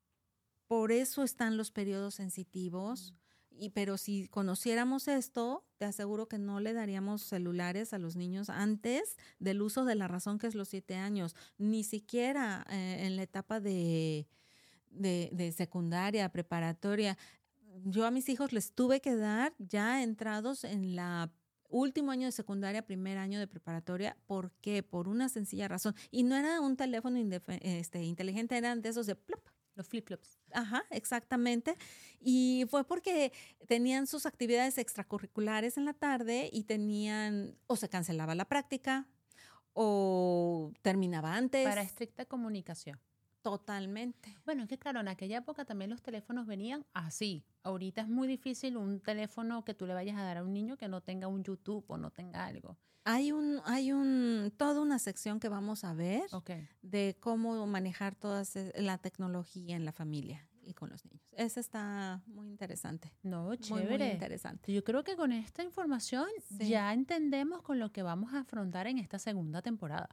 Por 0.67 0.91
eso 0.91 1.23
están 1.23 1.57
los 1.57 1.71
periodos 1.71 2.15
sensitivos. 2.15 3.11
Mm. 3.11 3.24
Y, 3.57 3.69
pero 3.69 3.97
si 3.97 4.27
conociéramos 4.27 5.07
esto, 5.07 5.63
te 5.77 5.85
aseguro 5.85 6.27
que 6.27 6.37
no 6.37 6.59
le 6.59 6.73
daríamos 6.73 7.21
celulares 7.21 7.93
a 7.93 7.97
los 7.97 8.15
niños 8.15 8.49
antes 8.49 9.17
del 9.39 9.61
uso 9.61 9.85
de 9.85 9.95
la 9.95 10.07
razón 10.07 10.39
que 10.39 10.47
es 10.47 10.55
los 10.55 10.69
siete 10.69 10.95
años, 10.95 11.35
ni 11.57 11.83
siquiera 11.83 12.65
eh, 12.69 13.05
en 13.05 13.15
la 13.15 13.23
etapa 13.23 13.59
de, 13.59 14.27
de, 14.89 15.29
de, 15.31 15.51
secundaria, 15.51 16.29
preparatoria. 16.29 17.17
Yo 17.83 18.05
a 18.05 18.11
mis 18.11 18.29
hijos 18.29 18.53
les 18.53 18.73
tuve 18.73 19.01
que 19.01 19.15
dar 19.15 19.53
ya 19.57 20.03
entrados 20.03 20.63
en 20.63 20.95
la 20.95 21.31
último 21.69 22.11
año 22.11 22.25
de 22.25 22.31
secundaria, 22.31 22.85
primer 22.85 23.17
año 23.17 23.39
de 23.39 23.47
preparatoria. 23.47 24.17
¿Por 24.25 24.51
qué? 24.61 24.83
Por 24.83 25.07
una 25.07 25.29
sencilla 25.29 25.67
razón. 25.67 25.95
Y 26.11 26.23
no 26.23 26.35
era 26.35 26.61
un 26.61 26.77
teléfono 26.77 27.19
este, 27.61 28.03
inteligente, 28.03 28.57
eran 28.57 28.81
de 28.81 28.89
esos 28.89 29.05
de 29.05 29.15
plop, 29.15 29.45
los 29.75 29.87
flip-flops. 29.89 30.39
Ajá, 30.55 30.83
exactamente. 30.89 31.75
Y 32.19 32.65
fue 32.69 32.85
porque 32.85 33.31
tenían 33.67 34.07
sus 34.07 34.25
actividades 34.25 34.77
extracurriculares 34.77 35.77
en 35.77 35.85
la 35.85 35.93
tarde 35.93 36.49
y 36.51 36.63
tenían, 36.63 37.57
o 37.67 37.75
se 37.75 37.89
cancelaba 37.89 38.33
la 38.35 38.45
práctica, 38.45 39.07
o 39.73 40.71
terminaba 40.81 41.35
antes. 41.35 41.67
Para 41.67 41.81
estricta 41.81 42.25
comunicación. 42.25 42.99
Totalmente. 43.45 44.35
Bueno, 44.43 44.63
es 44.63 44.69
que 44.69 44.79
claro, 44.79 45.01
en 45.01 45.07
aquella 45.07 45.37
época 45.37 45.65
también 45.65 45.91
los 45.91 46.01
teléfonos 46.01 46.47
venían 46.47 46.83
así. 46.95 47.45
Ahorita 47.61 48.01
es 48.01 48.07
muy 48.07 48.27
difícil 48.27 48.75
un 48.75 48.99
teléfono 48.99 49.63
que 49.63 49.75
tú 49.75 49.85
le 49.85 49.93
vayas 49.93 50.17
a 50.17 50.23
dar 50.23 50.37
a 50.37 50.43
un 50.43 50.51
niño 50.51 50.77
que 50.77 50.87
no 50.87 51.01
tenga 51.01 51.27
un 51.27 51.43
YouTube 51.43 51.85
o 51.87 51.95
no 51.95 52.09
tenga 52.09 52.43
algo. 52.43 52.75
Hay 53.03 53.31
un, 53.31 53.61
hay 53.65 53.91
un, 53.91 54.51
toda 54.57 54.81
una 54.81 54.97
sección 54.97 55.39
que 55.39 55.47
vamos 55.47 55.83
a 55.83 55.93
ver 55.93 56.23
okay. 56.31 56.67
de 56.81 57.17
cómo 57.19 57.67
manejar 57.67 58.15
toda 58.15 58.41
la 58.77 58.97
tecnología 58.97 59.75
en 59.75 59.85
la 59.85 59.91
familia 59.91 60.49
y 60.63 60.73
con 60.73 60.89
los 60.89 61.05
niños. 61.05 61.21
Ese 61.33 61.59
está 61.59 62.23
muy 62.25 62.47
interesante. 62.47 63.13
No, 63.21 63.55
chévere. 63.55 63.89
Muy, 63.89 63.97
muy 63.99 64.07
interesante. 64.07 64.73
Yo 64.73 64.83
creo 64.83 65.03
que 65.03 65.15
con 65.15 65.31
esta 65.31 65.61
información 65.61 66.25
sí. 66.49 66.67
ya 66.67 66.91
entendemos 66.91 67.61
con 67.61 67.77
lo 67.77 67.91
que 67.91 68.01
vamos 68.01 68.33
a 68.33 68.39
afrontar 68.39 68.87
en 68.87 68.97
esta 68.97 69.19
segunda 69.19 69.61
temporada. 69.61 70.09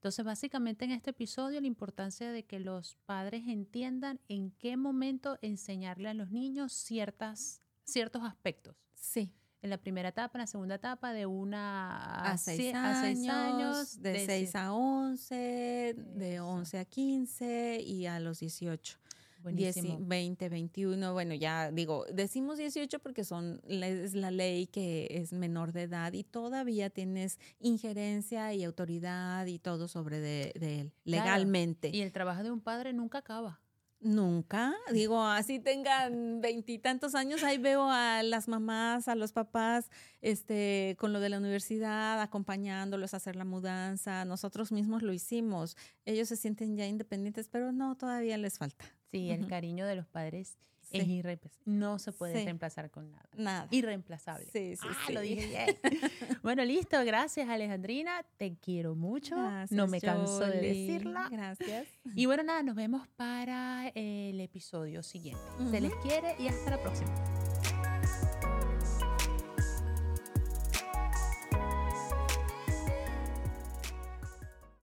Entonces, 0.00 0.24
básicamente 0.24 0.86
en 0.86 0.92
este 0.92 1.10
episodio 1.10 1.60
la 1.60 1.66
importancia 1.66 2.32
de 2.32 2.44
que 2.46 2.58
los 2.58 2.96
padres 3.04 3.46
entiendan 3.46 4.18
en 4.28 4.50
qué 4.52 4.78
momento 4.78 5.38
enseñarle 5.42 6.08
a 6.08 6.14
los 6.14 6.30
niños 6.30 6.72
ciertas, 6.72 7.60
ciertos 7.84 8.22
aspectos. 8.24 8.74
Sí. 8.94 9.34
En 9.60 9.68
la 9.68 9.76
primera 9.76 10.08
etapa, 10.08 10.38
en 10.38 10.40
la 10.40 10.46
segunda 10.46 10.76
etapa, 10.76 11.12
de 11.12 11.26
una 11.26 12.32
a, 12.32 12.38
seis, 12.38 12.74
años, 12.74 12.96
a 12.96 13.02
seis 13.02 13.28
años, 13.28 14.02
de, 14.02 14.12
de 14.12 14.24
6 14.24 14.56
a 14.56 14.72
11, 14.72 15.94
de 15.98 16.40
11 16.40 16.78
a 16.78 16.84
15 16.86 17.80
y 17.82 18.06
a 18.06 18.20
los 18.20 18.40
18. 18.40 18.98
Buenísimo. 19.42 19.96
10, 19.96 20.08
20, 20.08 20.48
21, 20.48 21.12
bueno, 21.12 21.34
ya 21.34 21.70
digo, 21.70 22.04
decimos 22.12 22.58
18 22.58 22.98
porque 22.98 23.24
son 23.24 23.60
es 23.68 24.14
la 24.14 24.30
ley 24.30 24.66
que 24.66 25.08
es 25.10 25.32
menor 25.32 25.72
de 25.72 25.82
edad 25.82 26.12
y 26.12 26.24
todavía 26.24 26.90
tienes 26.90 27.38
injerencia 27.58 28.52
y 28.54 28.64
autoridad 28.64 29.46
y 29.46 29.58
todo 29.58 29.88
sobre 29.88 30.20
de, 30.20 30.52
de 30.58 30.80
él, 30.80 30.92
legalmente. 31.04 31.88
Claro. 31.88 31.98
Y 31.98 32.02
el 32.02 32.12
trabajo 32.12 32.42
de 32.42 32.50
un 32.50 32.60
padre 32.60 32.92
nunca 32.92 33.18
acaba. 33.18 33.60
Nunca, 34.02 34.74
digo, 34.94 35.22
así 35.22 35.58
tengan 35.58 36.40
veintitantos 36.40 37.14
años, 37.14 37.42
ahí 37.42 37.58
veo 37.58 37.86
a 37.90 38.22
las 38.22 38.48
mamás, 38.48 39.08
a 39.08 39.14
los 39.14 39.32
papás, 39.32 39.90
este, 40.22 40.96
con 40.98 41.12
lo 41.12 41.20
de 41.20 41.28
la 41.28 41.36
universidad, 41.36 42.18
acompañándolos 42.22 43.12
a 43.12 43.18
hacer 43.18 43.36
la 43.36 43.44
mudanza. 43.44 44.24
Nosotros 44.24 44.72
mismos 44.72 45.02
lo 45.02 45.12
hicimos. 45.12 45.76
Ellos 46.06 46.28
se 46.28 46.36
sienten 46.36 46.78
ya 46.78 46.86
independientes, 46.86 47.50
pero 47.50 47.72
no, 47.72 47.94
todavía 47.94 48.38
les 48.38 48.56
falta. 48.56 48.86
Sí, 49.10 49.28
uh 49.28 49.32
-huh. 49.32 49.38
el 49.40 49.46
cariño 49.48 49.86
de 49.86 49.96
los 49.96 50.06
padres 50.06 50.56
sí. 50.90 50.98
es 50.98 51.08
irreemplazable. 51.08 51.62
No 51.66 51.98
se 51.98 52.12
puede 52.12 52.38
sí. 52.38 52.44
reemplazar 52.44 52.90
con 52.90 53.10
nada. 53.10 53.28
Nada. 53.36 53.68
Irreemplazable. 53.70 54.46
Sí, 54.52 54.76
sí, 54.76 54.86
ah, 54.88 54.96
sí. 55.06 55.12
lo 55.12 55.20
dije 55.20 55.46
bien. 55.46 55.78
bueno, 56.42 56.64
listo. 56.64 57.02
Gracias, 57.04 57.48
Alejandrina. 57.48 58.24
Te 58.36 58.54
quiero 58.56 58.94
mucho. 58.94 59.36
Gracias, 59.36 59.72
no 59.72 59.86
me 59.86 60.00
canso 60.00 60.38
Jolie. 60.38 60.60
de 60.60 60.68
decirla. 60.68 61.28
Gracias. 61.30 61.86
Y 62.14 62.26
bueno, 62.26 62.42
nada, 62.42 62.62
nos 62.62 62.74
vemos 62.74 63.06
para 63.16 63.88
el 63.94 64.40
episodio 64.40 65.02
siguiente. 65.02 65.42
Uh 65.58 65.62
-huh. 65.62 65.70
Se 65.70 65.80
les 65.80 65.94
quiere 65.96 66.34
y 66.38 66.48
hasta 66.48 66.70
la 66.70 66.82
próxima. 66.82 67.39